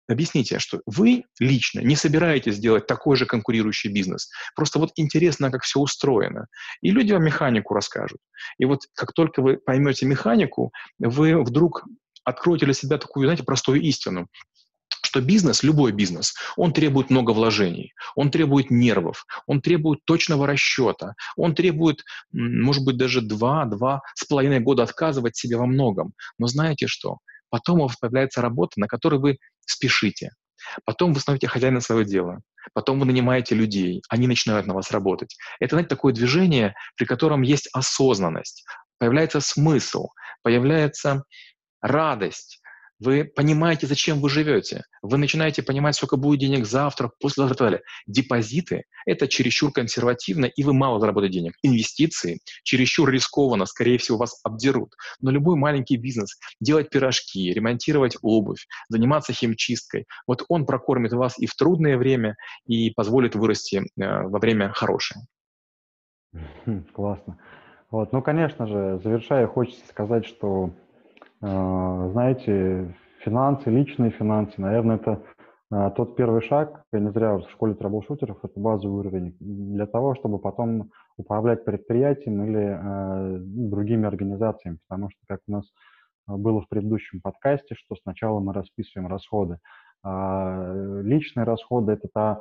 Объясните, 0.09 0.57
что 0.57 0.81
вы 0.87 1.25
лично 1.39 1.81
не 1.81 1.95
собираетесь 1.95 2.57
делать 2.57 2.87
такой 2.87 3.15
же 3.15 3.27
конкурирующий 3.27 3.91
бизнес. 3.91 4.31
Просто 4.55 4.79
вот 4.79 4.89
интересно, 4.95 5.51
как 5.51 5.61
все 5.61 5.79
устроено. 5.79 6.47
И 6.81 6.89
люди 6.89 7.11
вам 7.11 7.23
механику 7.23 7.75
расскажут. 7.75 8.17
И 8.57 8.65
вот 8.65 8.79
как 8.95 9.13
только 9.13 9.43
вы 9.43 9.57
поймете 9.57 10.07
механику, 10.07 10.71
вы 10.97 11.39
вдруг 11.43 11.83
откройте 12.23 12.65
для 12.65 12.73
себя 12.73 12.97
такую, 12.97 13.27
знаете, 13.27 13.43
простую 13.43 13.81
истину 13.81 14.27
что 15.09 15.21
бизнес, 15.21 15.63
любой 15.63 15.91
бизнес, 15.91 16.35
он 16.55 16.71
требует 16.71 17.09
много 17.09 17.31
вложений, 17.31 17.93
он 18.15 18.29
требует 18.29 18.69
нервов, 18.69 19.25
он 19.47 19.61
требует 19.61 20.05
точного 20.05 20.45
расчета, 20.45 21.15
он 21.35 21.55
требует, 21.55 22.03
может 22.31 22.85
быть, 22.85 22.97
даже 22.97 23.21
два-два 23.21 24.01
с 24.13 24.25
половиной 24.25 24.59
года 24.59 24.83
отказывать 24.83 25.35
себе 25.35 25.57
во 25.57 25.65
многом. 25.65 26.13
Но 26.37 26.45
знаете 26.45 26.85
что? 26.87 27.17
Потом 27.49 27.79
у 27.79 27.83
вас 27.87 27.95
появляется 27.97 28.41
работа, 28.41 28.79
на 28.79 28.87
которой 28.87 29.19
вы 29.19 29.37
спешите. 29.65 30.31
Потом 30.85 31.13
вы 31.13 31.19
становитесь 31.19 31.49
хозяином 31.49 31.81
своего 31.81 32.03
дела. 32.03 32.41
Потом 32.73 32.99
вы 32.99 33.05
нанимаете 33.05 33.55
людей, 33.55 34.03
они 34.09 34.27
начинают 34.27 34.67
на 34.67 34.73
вас 34.73 34.91
работать. 34.91 35.35
Это, 35.59 35.75
знаете, 35.75 35.89
такое 35.89 36.13
движение, 36.13 36.75
при 36.97 37.05
котором 37.05 37.41
есть 37.41 37.69
осознанность, 37.73 38.65
появляется 38.99 39.39
смысл, 39.39 40.09
появляется 40.43 41.23
радость, 41.81 42.61
вы 42.99 43.23
понимаете, 43.23 43.87
зачем 43.87 44.19
вы 44.19 44.29
живете. 44.29 44.83
Вы 45.01 45.17
начинаете 45.17 45.63
понимать, 45.63 45.95
сколько 45.95 46.17
будет 46.17 46.41
денег 46.41 46.65
завтра, 46.65 47.09
послезавтра 47.21 47.55
и 47.55 47.57
так 47.57 47.67
далее. 47.67 47.81
Депозиты– 48.07 48.83
это 49.05 49.29
чересчур 49.29 49.71
консервативно, 49.71 50.45
и 50.45 50.63
вы 50.63 50.73
мало 50.73 50.99
заработаете 50.99 51.39
денег. 51.39 51.53
Инвестиции– 51.63 52.39
чересчур 52.63 53.09
рискованно, 53.09 53.65
скорее 53.65 53.97
всего, 53.99 54.17
вас 54.17 54.41
обдерут. 54.43 54.95
Но 55.21 55.31
любой 55.31 55.55
маленький 55.55 55.95
бизнес– 55.95 56.37
делать 56.59 56.89
пирожки, 56.89 57.53
ремонтировать 57.53 58.17
обувь, 58.21 58.67
заниматься 58.89 59.31
химчисткой– 59.31 60.05
вот 60.27 60.43
он 60.49 60.65
прокормит 60.65 61.13
вас 61.13 61.39
и 61.39 61.45
в 61.45 61.55
трудное 61.55 61.97
время, 61.97 62.35
и 62.67 62.91
позволит 62.91 63.33
вырасти 63.33 63.77
э, 63.77 63.83
во 63.95 64.39
время 64.39 64.73
хорошее. 64.73 65.21
Хм, 66.33 66.83
классно. 66.93 67.39
Вот. 67.91 68.11
Ну, 68.11 68.21
конечно 68.21 68.67
же, 68.67 68.99
завершая, 69.01 69.47
хочется 69.47 69.87
сказать, 69.87 70.25
что 70.25 70.73
знаете, 71.41 72.95
финансы, 73.23 73.69
личные 73.69 74.11
финансы, 74.11 74.53
наверное, 74.57 74.97
это 74.97 75.23
а, 75.71 75.91
тот 75.91 76.15
первый 76.15 76.41
шаг, 76.41 76.83
я 76.91 76.99
не 76.99 77.11
зря 77.11 77.37
в 77.37 77.49
школе 77.51 77.75
трэблшутеров, 77.75 78.39
это 78.43 78.59
базовый 78.59 78.99
уровень, 78.99 79.37
для 79.39 79.85
того, 79.85 80.15
чтобы 80.15 80.39
потом 80.39 80.89
управлять 81.17 81.63
предприятием 81.63 82.43
или 82.43 82.79
э, 82.81 83.37
другими 83.39 84.07
организациями, 84.07 84.79
потому 84.87 85.09
что, 85.11 85.19
как 85.27 85.41
у 85.47 85.51
нас 85.51 85.65
было 86.27 86.61
в 86.61 86.69
предыдущем 86.69 87.21
подкасте, 87.21 87.75
что 87.75 87.95
сначала 88.01 88.39
мы 88.39 88.53
расписываем 88.53 89.09
расходы. 89.09 89.59
А 90.03 90.73
личные 91.03 91.43
расходы– 91.43 91.91
это 91.93 92.07
та, 92.13 92.39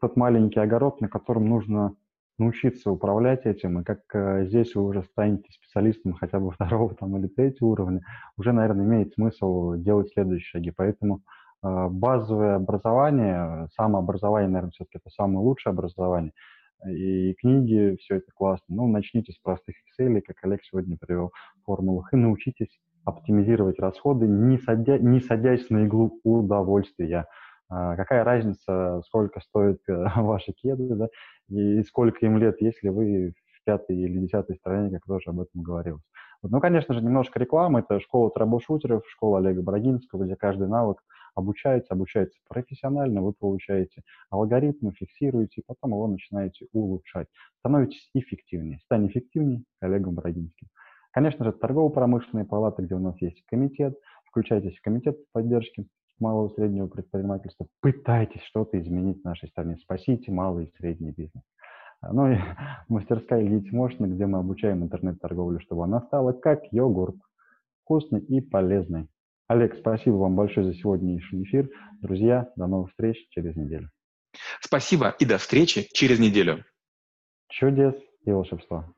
тот 0.00 0.16
маленький 0.16 0.60
огород, 0.60 1.00
на 1.00 1.08
котором 1.08 1.48
нужно 1.48 1.94
научиться 2.38 2.90
управлять 2.90 3.46
этим, 3.46 3.80
и 3.80 3.84
как 3.84 4.00
э, 4.14 4.46
здесь 4.46 4.74
вы 4.74 4.84
уже 4.84 5.02
станете 5.04 5.50
специалистом 5.52 6.14
хотя 6.14 6.40
бы 6.40 6.50
второго 6.52 6.94
там, 6.94 7.16
или 7.16 7.28
третьего 7.28 7.68
уровня, 7.68 8.00
уже, 8.36 8.52
наверное, 8.52 8.84
имеет 8.84 9.14
смысл 9.14 9.74
делать 9.74 10.10
следующие 10.12 10.60
шаги. 10.60 10.72
Поэтому 10.74 11.22
э, 11.62 11.88
базовое 11.88 12.56
образование, 12.56 13.68
самообразование, 13.76 14.48
наверное, 14.48 14.72
все-таки 14.72 14.98
это 14.98 15.10
самое 15.10 15.38
лучшее 15.38 15.72
образование, 15.72 16.32
и 16.86 17.34
книги, 17.34 17.96
все 18.00 18.16
это 18.16 18.32
классно. 18.34 18.64
Ну, 18.76 18.88
начните 18.88 19.32
с 19.32 19.38
простых 19.38 19.76
Excel, 20.00 20.20
как 20.20 20.36
Олег 20.42 20.64
сегодня 20.64 20.96
привел 20.98 21.30
в 21.60 21.64
формулах, 21.66 22.12
и 22.12 22.16
научитесь 22.16 22.80
оптимизировать 23.04 23.78
расходы, 23.78 24.26
не, 24.26 24.58
садя, 24.58 24.98
не 24.98 25.20
садясь 25.20 25.70
на 25.70 25.84
иглу 25.84 26.20
удовольствия. 26.24 27.26
А, 27.74 27.96
какая 27.96 28.22
разница, 28.22 29.00
сколько 29.06 29.40
стоят 29.40 29.78
э, 29.88 29.94
ваши 30.16 30.52
кеды, 30.52 30.94
да, 30.94 31.08
и 31.48 31.82
сколько 31.84 32.26
им 32.26 32.36
лет, 32.36 32.60
если 32.60 32.90
вы 32.90 33.32
в 33.32 33.64
пятой 33.64 33.96
или 33.96 34.18
десятой 34.18 34.56
стране, 34.56 34.90
как 34.90 35.06
тоже 35.06 35.30
об 35.30 35.40
этом 35.40 35.62
говорилось. 35.62 36.02
Вот. 36.42 36.52
Ну, 36.52 36.60
конечно 36.60 36.94
же, 36.94 37.00
немножко 37.00 37.38
рекламы. 37.38 37.80
Это 37.80 37.98
школа 38.00 38.30
трэблшутеров, 38.30 39.08
школа 39.08 39.38
Олега 39.38 39.62
Брагинского, 39.62 40.24
где 40.24 40.36
каждый 40.36 40.68
навык 40.68 40.98
обучается, 41.34 41.94
обучается 41.94 42.38
профессионально, 42.46 43.22
вы 43.22 43.32
получаете 43.32 44.02
алгоритмы, 44.28 44.92
фиксируете, 44.92 45.62
и 45.62 45.64
потом 45.66 45.92
его 45.92 46.06
начинаете 46.08 46.66
улучшать. 46.74 47.28
Становитесь 47.60 48.10
эффективнее. 48.12 48.80
Стань 48.84 49.06
эффективнее 49.06 49.62
Олегом 49.80 50.14
Брагинским. 50.14 50.68
Конечно 51.10 51.46
же, 51.46 51.52
торгово-промышленные 51.52 52.44
палаты, 52.44 52.82
где 52.82 52.96
у 52.96 52.98
нас 52.98 53.16
есть 53.22 53.42
комитет. 53.46 53.98
Включайтесь 54.26 54.76
в 54.76 54.82
комитет 54.82 55.16
поддержки 55.32 55.86
малого 56.22 56.48
и 56.48 56.54
среднего 56.54 56.86
предпринимательства. 56.86 57.66
Пытайтесь 57.80 58.42
что-то 58.44 58.80
изменить 58.80 59.20
в 59.20 59.24
нашей 59.24 59.48
стране. 59.48 59.76
Спасите 59.76 60.30
малый 60.32 60.66
и 60.66 60.72
средний 60.78 61.10
бизнес. 61.10 61.42
А, 62.00 62.12
ну 62.12 62.32
и 62.32 62.36
мастерская 62.88 63.42
Мощный, 63.72 64.08
где 64.08 64.26
мы 64.26 64.38
обучаем 64.38 64.82
интернет-торговлю, 64.82 65.60
чтобы 65.60 65.84
она 65.84 66.00
стала 66.00 66.32
как 66.32 66.60
йогурт, 66.72 67.16
вкусный 67.82 68.20
и 68.20 68.40
полезный. 68.40 69.08
Олег, 69.48 69.76
спасибо 69.78 70.14
вам 70.14 70.36
большое 70.36 70.66
за 70.66 70.74
сегодняшний 70.74 71.42
эфир. 71.42 71.68
Друзья, 72.00 72.50
до 72.56 72.66
новых 72.66 72.90
встреч 72.90 73.26
через 73.30 73.56
неделю. 73.56 73.90
Спасибо 74.60 75.14
и 75.18 75.26
до 75.26 75.36
встречи 75.36 75.88
через 75.92 76.18
неделю. 76.18 76.64
Чудес 77.48 77.94
и 78.24 78.30
волшебства. 78.30 78.88